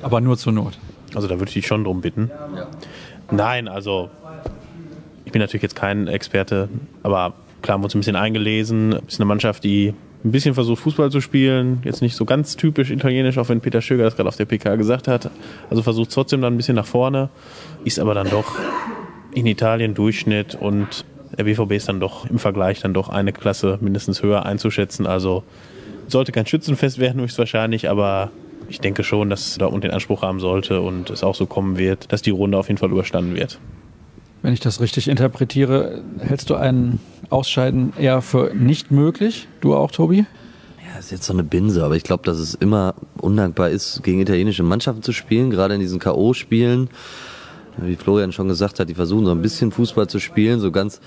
Aber 0.02 0.20
nur 0.20 0.38
zur 0.38 0.52
Not. 0.52 0.78
Also 1.14 1.28
da 1.28 1.40
würde 1.40 1.50
ich 1.50 1.54
dich 1.54 1.68
schon 1.68 1.84
drum 1.86 2.02
bitten. 2.02 2.30
Ja. 2.56 2.68
Nein, 3.32 3.68
also 3.68 4.10
ich 5.24 5.32
bin 5.32 5.42
natürlich 5.42 5.64
jetzt 5.64 5.76
kein 5.76 6.08
Experte, 6.08 6.68
aber 7.04 7.34
klar 7.62 7.76
haben 7.76 7.82
wir 7.82 7.86
uns 7.86 7.96
ein 7.96 8.00
bisschen 8.00 8.18
eingelesen. 8.18 8.94
Es 9.08 9.14
ist 9.14 9.20
eine 9.22 9.26
Mannschaft, 9.26 9.64
die 9.64 9.94
ein 10.26 10.32
bisschen 10.32 10.56
versucht, 10.56 10.82
Fußball 10.82 11.10
zu 11.10 11.22
spielen. 11.22 11.82
Jetzt 11.84 12.02
nicht 12.02 12.16
so 12.16 12.26
ganz 12.26 12.58
typisch 12.58 12.92
italienisch, 12.92 13.38
auch 13.38 13.48
wenn 13.48 13.62
Peter 13.62 13.82
Schöger 13.82 14.04
das 14.04 14.16
gerade 14.16 14.28
auf 14.28 14.36
der 14.36 14.46
PK 14.46 14.76
gesagt 14.76 15.08
hat. 15.08 15.30
Also 15.70 15.84
versucht 15.84 16.12
trotzdem 16.12 16.42
dann 16.42 16.56
ein 16.56 16.58
bisschen 16.58 16.76
nach 16.76 16.86
vorne, 16.86 17.30
ist 17.86 18.00
aber 18.00 18.14
dann 18.14 18.30
doch 18.30 18.56
in 19.34 19.46
Italien 19.46 19.94
Durchschnitt 19.94 20.56
und 20.56 21.06
der 21.38 21.44
BVB 21.44 21.72
ist 21.74 21.90
dann 21.90 22.00
doch 22.00 22.30
im 22.30 22.40
Vergleich 22.40 22.80
dann 22.82 22.94
doch 22.94 23.10
eine 23.10 23.34
Klasse 23.34 23.78
mindestens 23.82 24.24
höher 24.24 24.46
einzuschätzen. 24.46 25.06
Also 25.06 25.44
sollte 26.08 26.32
kein 26.32 26.46
Schützenfest 26.46 27.00
werden, 27.00 27.22
höchstwahrscheinlich, 27.22 27.90
aber 27.90 28.32
ich 28.70 28.80
denke 28.80 29.04
schon, 29.04 29.30
dass 29.30 29.58
Dortmund 29.58 29.84
den 29.84 29.92
Anspruch 29.92 30.22
haben 30.22 30.40
sollte 30.40 30.82
und 30.82 31.10
es 31.10 31.24
auch 31.24 31.36
so 31.36 31.46
kommen 31.46 31.78
wird, 31.78 32.12
dass 32.12 32.22
die 32.22 32.32
Runde 32.32 32.58
auf 32.58 32.68
jeden 32.68 32.78
Fall 32.78 32.92
überstanden 32.92 33.36
wird. 33.36 33.60
Wenn 34.42 34.54
ich 34.54 34.60
das 34.60 34.80
richtig 34.80 35.08
interpretiere, 35.08 36.04
hältst 36.20 36.50
du 36.50 36.56
ein 36.56 37.00
Ausscheiden 37.30 37.94
eher 37.98 38.22
für 38.22 38.54
nicht 38.54 38.92
möglich? 38.92 39.48
Du 39.62 39.76
auch, 39.76 39.92
Tobi? 39.92 40.26
Ja, 40.88 41.00
ist 41.00 41.12
jetzt 41.12 41.26
so 41.26 41.34
eine 41.34 41.44
Binse, 41.44 41.84
aber 41.84 41.96
ich 41.96 42.04
glaube, 42.04 42.24
dass 42.26 42.38
es 42.38 42.54
immer 42.54 42.94
undankbar 43.20 43.70
ist, 43.70 44.04
gegen 44.04 44.22
italienische 44.22 44.64
Mannschaften 44.64 45.02
zu 45.02 45.14
spielen, 45.14 45.50
gerade 45.50 45.74
in 45.74 45.80
diesen 45.80 46.00
K.O.-Spielen. 46.00 46.90
Wie 47.78 47.96
Florian 47.96 48.32
schon 48.32 48.48
gesagt 48.48 48.80
hat, 48.80 48.90
die 48.90 48.96
versuchen 48.96 49.26
so 49.26 49.32
ein 49.32 49.42
bisschen 49.42 49.72
Fußball 49.72 50.08
zu 50.08 50.20
spielen, 50.20 50.60
so 50.60 50.72
ganz 50.72 51.02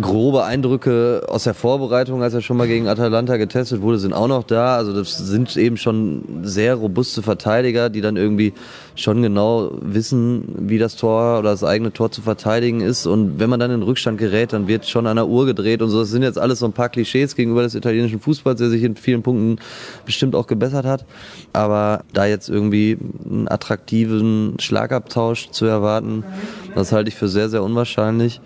grobe 0.00 0.44
Eindrücke 0.44 1.26
aus 1.28 1.44
der 1.44 1.54
Vorbereitung, 1.54 2.22
als 2.22 2.34
er 2.34 2.42
schon 2.42 2.56
mal 2.56 2.66
gegen 2.66 2.88
Atalanta 2.88 3.36
getestet 3.36 3.80
wurde, 3.80 3.98
sind 3.98 4.12
auch 4.12 4.28
noch 4.28 4.44
da. 4.44 4.76
Also 4.76 4.92
das 4.92 5.16
sind 5.16 5.56
eben 5.56 5.76
schon 5.76 6.22
sehr 6.42 6.74
robuste 6.74 7.22
Verteidiger, 7.22 7.88
die 7.90 8.00
dann 8.00 8.16
irgendwie 8.16 8.52
schon 8.94 9.22
genau 9.22 9.70
wissen, 9.80 10.44
wie 10.58 10.78
das 10.78 10.96
Tor 10.96 11.38
oder 11.38 11.50
das 11.50 11.64
eigene 11.64 11.92
Tor 11.92 12.10
zu 12.10 12.22
verteidigen 12.22 12.80
ist. 12.80 13.06
Und 13.06 13.38
wenn 13.38 13.50
man 13.50 13.60
dann 13.60 13.70
in 13.70 13.82
Rückstand 13.82 14.18
gerät, 14.18 14.52
dann 14.52 14.68
wird 14.68 14.86
schon 14.86 15.06
an 15.06 15.16
der 15.16 15.28
Uhr 15.28 15.46
gedreht 15.46 15.82
und 15.82 15.90
so. 15.90 16.00
Das 16.00 16.10
sind 16.10 16.22
jetzt 16.22 16.38
alles 16.38 16.58
so 16.58 16.66
ein 16.66 16.72
paar 16.72 16.88
Klischees 16.88 17.34
gegenüber 17.34 17.62
des 17.62 17.74
italienischen 17.74 18.20
Fußballs, 18.20 18.58
der 18.58 18.70
sich 18.70 18.82
in 18.82 18.96
vielen 18.96 19.22
Punkten 19.22 19.58
bestimmt 20.04 20.34
auch 20.34 20.46
gebessert 20.46 20.86
hat. 20.86 21.04
Aber 21.52 22.04
da 22.12 22.26
jetzt 22.26 22.48
irgendwie 22.48 22.98
einen 23.24 23.48
attraktiven 23.48 24.56
Schlagabtausch 24.60 25.50
zu 25.50 25.64
erwarten, 25.66 26.24
das 26.74 26.92
halte 26.92 27.08
ich 27.08 27.14
für 27.14 27.28
sehr, 27.28 27.48
sehr 27.48 27.62
unwahrscheinlich. 27.62 28.40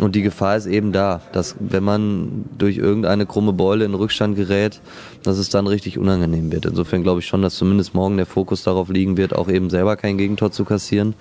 Und 0.00 0.14
die 0.14 0.22
Gefahr 0.22 0.56
ist 0.56 0.66
eben 0.66 0.92
da, 0.92 1.20
dass 1.32 1.54
wenn 1.60 1.84
man 1.84 2.44
durch 2.56 2.78
irgendeine 2.78 3.26
krumme 3.26 3.52
Beule 3.52 3.84
in 3.84 3.94
Rückstand 3.94 4.36
gerät, 4.36 4.80
dass 5.22 5.38
es 5.38 5.50
dann 5.50 5.66
richtig 5.66 5.98
unangenehm 5.98 6.50
wird. 6.50 6.66
Insofern 6.66 7.02
glaube 7.02 7.20
ich 7.20 7.26
schon, 7.26 7.42
dass 7.42 7.56
zumindest 7.56 7.94
morgen 7.94 8.16
der 8.16 8.26
Fokus 8.26 8.62
darauf 8.62 8.88
liegen 8.88 9.16
wird, 9.16 9.34
auch 9.34 9.48
eben 9.48 9.70
selber 9.70 9.96
kein 9.96 10.18
Gegentor 10.18 10.50
zu 10.50 10.64
kassieren. 10.64 11.14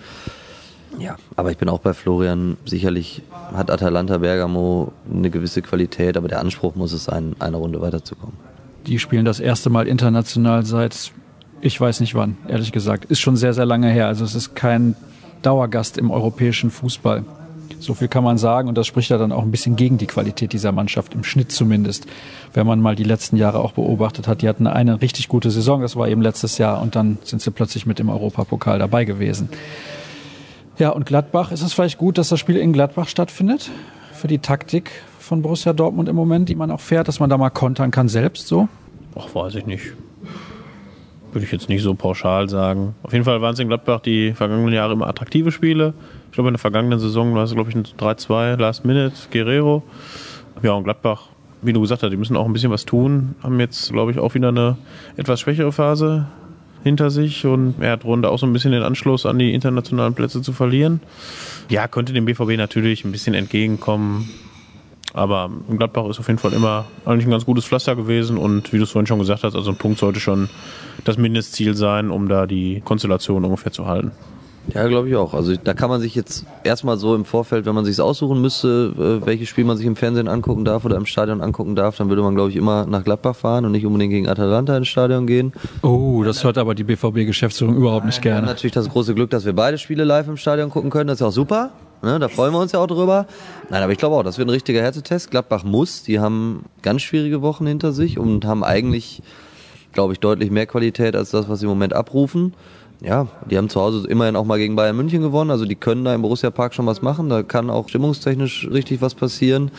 Ja, 0.99 1.15
aber 1.35 1.51
ich 1.51 1.57
bin 1.57 1.69
auch 1.69 1.79
bei 1.79 1.93
Florian. 1.93 2.57
Sicherlich 2.65 3.21
hat 3.53 3.69
Atalanta 3.71 4.17
Bergamo 4.17 4.91
eine 5.11 5.29
gewisse 5.29 5.61
Qualität, 5.61 6.17
aber 6.17 6.27
der 6.27 6.39
Anspruch 6.39 6.75
muss 6.75 6.93
es 6.93 7.05
sein, 7.05 7.35
eine 7.39 7.57
Runde 7.57 7.81
weiterzukommen. 7.81 8.35
Die 8.87 8.99
spielen 8.99 9.25
das 9.25 9.39
erste 9.39 9.69
Mal 9.69 9.87
international 9.87 10.65
seit 10.65 11.11
ich 11.61 11.79
weiß 11.79 11.99
nicht 11.99 12.15
wann, 12.15 12.37
ehrlich 12.47 12.71
gesagt. 12.71 13.05
Ist 13.05 13.19
schon 13.19 13.37
sehr, 13.37 13.53
sehr 13.53 13.65
lange 13.65 13.89
her. 13.89 14.07
Also 14.07 14.25
es 14.25 14.35
ist 14.35 14.55
kein 14.55 14.95
Dauergast 15.41 15.97
im 15.97 16.11
europäischen 16.11 16.71
Fußball. 16.71 17.23
So 17.81 17.95
viel 17.95 18.07
kann 18.07 18.23
man 18.23 18.37
sagen 18.37 18.69
und 18.69 18.77
das 18.77 18.85
spricht 18.85 19.09
ja 19.09 19.17
dann 19.17 19.31
auch 19.31 19.41
ein 19.41 19.49
bisschen 19.49 19.75
gegen 19.75 19.97
die 19.97 20.05
Qualität 20.05 20.53
dieser 20.53 20.71
Mannschaft, 20.71 21.15
im 21.15 21.23
Schnitt 21.23 21.51
zumindest. 21.51 22.05
Wenn 22.53 22.67
man 22.67 22.79
mal 22.79 22.95
die 22.95 23.03
letzten 23.03 23.37
Jahre 23.37 23.59
auch 23.59 23.71
beobachtet 23.71 24.27
hat, 24.27 24.43
die 24.43 24.47
hatten 24.47 24.67
eine 24.67 25.01
richtig 25.01 25.27
gute 25.27 25.49
Saison, 25.49 25.81
das 25.81 25.95
war 25.95 26.07
eben 26.07 26.21
letztes 26.21 26.59
Jahr 26.59 26.79
und 26.79 26.95
dann 26.95 27.17
sind 27.23 27.41
sie 27.41 27.49
plötzlich 27.49 27.87
mit 27.87 27.99
im 27.99 28.09
Europapokal 28.09 28.77
dabei 28.77 29.03
gewesen. 29.03 29.49
Ja, 30.77 30.89
und 30.89 31.07
Gladbach, 31.07 31.51
ist 31.51 31.63
es 31.63 31.73
vielleicht 31.73 31.97
gut, 31.97 32.19
dass 32.19 32.29
das 32.29 32.39
Spiel 32.39 32.57
in 32.57 32.71
Gladbach 32.71 33.07
stattfindet? 33.07 33.71
Für 34.13 34.27
die 34.27 34.39
Taktik 34.39 34.91
von 35.19 35.41
Borussia 35.41 35.73
Dortmund 35.73 36.07
im 36.07 36.15
Moment, 36.15 36.49
die 36.49 36.55
man 36.55 36.69
auch 36.69 36.79
fährt, 36.79 37.07
dass 37.07 37.19
man 37.19 37.31
da 37.31 37.37
mal 37.37 37.49
kontern 37.49 37.89
kann 37.89 38.09
selbst 38.09 38.47
so? 38.47 38.67
Ach, 39.15 39.33
weiß 39.33 39.55
ich 39.55 39.65
nicht. 39.65 39.93
Würde 41.31 41.45
ich 41.45 41.51
jetzt 41.51 41.67
nicht 41.67 41.81
so 41.81 41.95
pauschal 41.95 42.47
sagen. 42.47 42.93
Auf 43.01 43.13
jeden 43.13 43.25
Fall 43.25 43.41
waren 43.41 43.53
es 43.53 43.59
in 43.59 43.69
Gladbach 43.69 44.01
die 44.01 44.33
vergangenen 44.33 44.73
Jahre 44.73 44.93
immer 44.93 45.07
attraktive 45.07 45.51
Spiele. 45.51 45.93
Ich 46.31 46.35
glaube, 46.35 46.47
in 46.47 46.53
der 46.53 46.59
vergangenen 46.59 46.97
Saison 46.97 47.35
war 47.35 47.43
es, 47.43 47.53
glaube 47.53 47.69
ich, 47.69 47.75
ein 47.75 47.83
3-2 47.83 48.55
Last 48.55 48.85
Minute, 48.85 49.13
Guerrero. 49.31 49.83
Ja, 50.63 50.71
und 50.71 50.85
Gladbach, 50.85 51.23
wie 51.61 51.73
du 51.73 51.81
gesagt 51.81 52.03
hast, 52.03 52.09
die 52.09 52.15
müssen 52.15 52.37
auch 52.37 52.45
ein 52.45 52.53
bisschen 52.53 52.71
was 52.71 52.85
tun. 52.85 53.35
Haben 53.43 53.59
jetzt, 53.59 53.91
glaube 53.91 54.11
ich, 54.11 54.17
auch 54.17 54.33
wieder 54.33 54.47
eine 54.47 54.77
etwas 55.17 55.41
schwächere 55.41 55.73
Phase 55.73 56.27
hinter 56.85 57.09
sich 57.09 57.45
und 57.45 57.75
er 57.81 57.91
hat 57.91 58.05
Runde 58.05 58.29
auch 58.29 58.39
so 58.39 58.45
ein 58.45 58.53
bisschen 58.53 58.71
den 58.71 58.81
Anschluss 58.81 59.25
an 59.25 59.39
die 59.39 59.53
internationalen 59.53 60.13
Plätze 60.13 60.41
zu 60.41 60.53
verlieren. 60.53 61.01
Ja, 61.67 61.89
könnte 61.89 62.13
dem 62.13 62.23
BVB 62.23 62.55
natürlich 62.55 63.03
ein 63.03 63.11
bisschen 63.11 63.33
entgegenkommen. 63.33 64.29
Aber 65.13 65.51
Gladbach 65.69 66.07
ist 66.07 66.21
auf 66.21 66.29
jeden 66.29 66.39
Fall 66.39 66.53
immer 66.53 66.85
eigentlich 67.05 67.27
ein 67.27 67.31
ganz 67.31 67.45
gutes 67.45 67.65
Pflaster 67.65 67.97
gewesen 67.97 68.37
und 68.37 68.71
wie 68.71 68.77
du 68.77 68.83
es 68.83 68.91
vorhin 68.91 69.05
schon 69.05 69.19
gesagt 69.19 69.43
hast, 69.43 69.55
also 69.55 69.69
ein 69.69 69.75
Punkt 69.75 69.99
sollte 69.99 70.21
schon 70.21 70.47
das 71.03 71.17
Mindestziel 71.17 71.75
sein, 71.75 72.09
um 72.09 72.29
da 72.29 72.47
die 72.47 72.79
Konstellation 72.85 73.43
ungefähr 73.43 73.73
zu 73.73 73.85
halten. 73.85 74.11
Ja, 74.73 74.87
glaube 74.87 75.09
ich 75.09 75.15
auch. 75.15 75.33
Also 75.33 75.55
da 75.55 75.73
kann 75.73 75.89
man 75.89 75.99
sich 75.99 76.15
jetzt 76.15 76.45
erstmal 76.63 76.97
so 76.97 77.13
im 77.15 77.25
Vorfeld, 77.25 77.65
wenn 77.65 77.75
man 77.75 77.85
sich 77.85 77.99
aussuchen 77.99 78.41
müsste, 78.41 78.93
äh, 78.97 79.25
welches 79.25 79.49
Spiel 79.49 79.65
man 79.65 79.77
sich 79.77 79.85
im 79.85 79.95
Fernsehen 79.95 80.27
angucken 80.27 80.65
darf 80.65 80.85
oder 80.85 80.95
im 80.95 81.05
Stadion 81.05 81.41
angucken 81.41 81.75
darf, 81.75 81.97
dann 81.97 82.09
würde 82.09 82.21
man, 82.21 82.35
glaube 82.35 82.49
ich, 82.49 82.55
immer 82.55 82.85
nach 82.85 83.03
Gladbach 83.03 83.35
fahren 83.35 83.65
und 83.65 83.73
nicht 83.73 83.85
unbedingt 83.85 84.11
gegen 84.11 84.29
Atalanta 84.29 84.77
ins 84.77 84.87
Stadion 84.87 85.27
gehen. 85.27 85.53
Oh, 85.81 86.23
das 86.23 86.43
hört 86.43 86.57
aber 86.57 86.75
die 86.75 86.83
BVB-Geschäftsführung 86.83 87.75
überhaupt 87.75 88.05
nicht 88.05 88.21
gerne. 88.21 88.37
Wir 88.37 88.41
haben 88.41 88.47
natürlich 88.47 88.73
das 88.73 88.89
große 88.89 89.13
Glück, 89.13 89.29
dass 89.29 89.45
wir 89.45 89.53
beide 89.53 89.77
Spiele 89.77 90.03
live 90.03 90.27
im 90.27 90.37
Stadion 90.37 90.69
gucken 90.69 90.89
können. 90.89 91.07
Das 91.07 91.15
ist 91.15 91.21
ja 91.21 91.27
auch 91.27 91.31
super. 91.31 91.71
Ne, 92.03 92.17
da 92.17 92.29
freuen 92.29 92.51
wir 92.51 92.59
uns 92.59 92.71
ja 92.71 92.79
auch 92.79 92.87
drüber. 92.87 93.27
Nein, 93.69 93.83
aber 93.83 93.91
ich 93.91 93.99
glaube 93.99 94.15
auch, 94.15 94.23
das 94.23 94.39
wird 94.39 94.47
ein 94.47 94.51
richtiger 94.51 94.81
Härtetest. 94.81 95.29
Gladbach 95.29 95.63
muss. 95.63 96.01
Die 96.01 96.19
haben 96.19 96.65
ganz 96.81 97.03
schwierige 97.03 97.43
Wochen 97.43 97.67
hinter 97.67 97.91
sich 97.91 98.17
und 98.17 98.43
haben 98.43 98.63
eigentlich, 98.63 99.21
glaube 99.93 100.13
ich, 100.13 100.19
deutlich 100.19 100.49
mehr 100.49 100.65
Qualität 100.65 101.15
als 101.15 101.29
das, 101.29 101.47
was 101.47 101.59
sie 101.59 101.65
im 101.65 101.69
Moment 101.69 101.93
abrufen 101.93 102.53
ja, 103.01 103.27
die 103.49 103.57
haben 103.57 103.69
zu 103.69 103.81
Hause 103.81 104.07
immerhin 104.07 104.35
auch 104.35 104.45
mal 104.45 104.59
gegen 104.59 104.75
Bayern 104.75 104.95
München 104.95 105.21
gewonnen. 105.21 105.49
Also 105.49 105.65
die 105.65 105.75
können 105.75 106.05
da 106.05 106.13
im 106.13 106.21
Borussia 106.21 106.51
Park 106.51 106.75
schon 106.75 106.85
was 106.85 107.01
machen. 107.01 107.29
Da 107.29 107.41
kann 107.41 107.71
auch 107.71 107.89
stimmungstechnisch 107.89 108.67
richtig 108.71 109.01
was 109.01 109.15
passieren. 109.15 109.71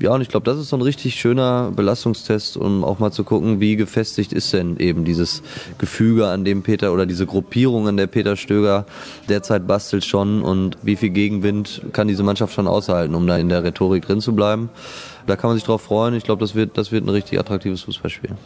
Ja, 0.00 0.12
und 0.12 0.20
ich 0.20 0.28
glaube, 0.28 0.44
das 0.44 0.58
ist 0.58 0.68
so 0.68 0.76
ein 0.76 0.82
richtig 0.82 1.16
schöner 1.16 1.72
Belastungstest, 1.74 2.56
um 2.56 2.84
auch 2.84 3.00
mal 3.00 3.10
zu 3.10 3.24
gucken, 3.24 3.58
wie 3.58 3.74
gefestigt 3.74 4.32
ist 4.32 4.52
denn 4.52 4.76
eben 4.78 5.04
dieses 5.04 5.42
Gefüge, 5.78 6.28
an 6.28 6.44
dem 6.44 6.62
Peter 6.62 6.92
oder 6.92 7.04
diese 7.04 7.26
Gruppierung, 7.26 7.88
an 7.88 7.96
der 7.96 8.06
Peter 8.06 8.36
Stöger 8.36 8.86
derzeit 9.28 9.66
bastelt 9.66 10.04
schon 10.04 10.42
und 10.42 10.78
wie 10.82 10.94
viel 10.94 11.10
Gegenwind 11.10 11.82
kann 11.92 12.06
diese 12.06 12.22
Mannschaft 12.22 12.54
schon 12.54 12.68
aushalten, 12.68 13.14
um 13.14 13.26
da 13.26 13.38
in 13.38 13.48
der 13.48 13.64
Rhetorik 13.64 14.06
drin 14.06 14.20
zu 14.20 14.34
bleiben. 14.36 14.68
Da 15.26 15.34
kann 15.34 15.50
man 15.50 15.56
sich 15.56 15.64
drauf 15.64 15.82
freuen. 15.82 16.14
Ich 16.14 16.22
glaube, 16.22 16.40
das 16.40 16.54
wird, 16.54 16.78
das 16.78 16.92
wird 16.92 17.04
ein 17.04 17.08
richtig 17.08 17.40
attraktives 17.40 17.82
Fußballspiel. 17.82 18.36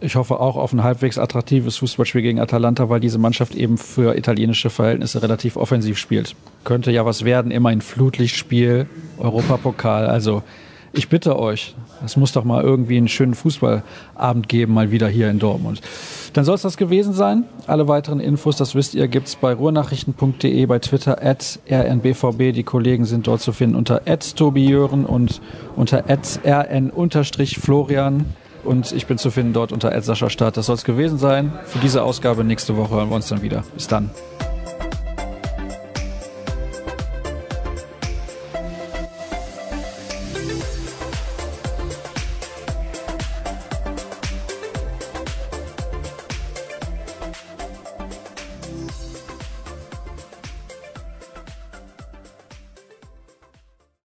Ich 0.00 0.14
hoffe 0.14 0.38
auch 0.38 0.56
auf 0.56 0.72
ein 0.72 0.84
halbwegs 0.84 1.18
attraktives 1.18 1.78
Fußballspiel 1.78 2.22
gegen 2.22 2.38
Atalanta, 2.38 2.88
weil 2.88 3.00
diese 3.00 3.18
Mannschaft 3.18 3.56
eben 3.56 3.78
für 3.78 4.16
italienische 4.16 4.70
Verhältnisse 4.70 5.22
relativ 5.22 5.56
offensiv 5.56 5.98
spielt. 5.98 6.36
Könnte 6.62 6.92
ja 6.92 7.04
was 7.04 7.24
werden, 7.24 7.50
immer 7.50 7.70
ein 7.70 7.80
Flutlichtspiel, 7.80 8.86
Europapokal. 9.18 10.06
Also 10.06 10.44
ich 10.92 11.08
bitte 11.08 11.38
euch, 11.38 11.74
es 12.04 12.16
muss 12.16 12.32
doch 12.32 12.44
mal 12.44 12.62
irgendwie 12.62 12.96
einen 12.96 13.08
schönen 13.08 13.34
Fußballabend 13.34 14.48
geben, 14.48 14.72
mal 14.72 14.90
wieder 14.90 15.08
hier 15.08 15.28
in 15.30 15.38
Dortmund. 15.40 15.80
Dann 16.32 16.44
soll 16.44 16.54
es 16.54 16.62
das 16.62 16.76
gewesen 16.76 17.12
sein. 17.12 17.44
Alle 17.66 17.88
weiteren 17.88 18.20
Infos, 18.20 18.56
das 18.56 18.74
wisst 18.74 18.94
ihr, 18.94 19.08
gibt's 19.08 19.34
bei 19.36 19.52
ruhrnachrichten.de, 19.52 20.66
bei 20.66 20.78
Twitter 20.78 21.20
at 21.24 21.58
rnbvb. 21.68 22.52
Die 22.52 22.62
Kollegen 22.62 23.04
sind 23.04 23.26
dort 23.26 23.40
zu 23.40 23.52
finden 23.52 23.74
unter 23.74 24.02
at 24.06 24.36
Tobi 24.36 24.66
Jören 24.68 25.04
und 25.04 25.40
unter 25.76 26.08
at 26.08 26.40
rn-florian. 26.44 28.26
Und 28.64 28.92
ich 28.92 29.06
bin 29.06 29.18
zu 29.18 29.30
finden 29.30 29.52
dort 29.52 29.72
unter 29.72 29.90
Start. 30.30 30.56
Das 30.56 30.66
soll 30.66 30.76
es 30.76 30.84
gewesen 30.84 31.18
sein. 31.18 31.52
Für 31.64 31.78
diese 31.78 32.02
Ausgabe 32.02 32.44
nächste 32.44 32.76
Woche 32.76 32.96
hören 32.96 33.08
wir 33.08 33.16
uns 33.16 33.28
dann 33.28 33.42
wieder. 33.42 33.64
Bis 33.74 33.88
dann. 33.88 34.10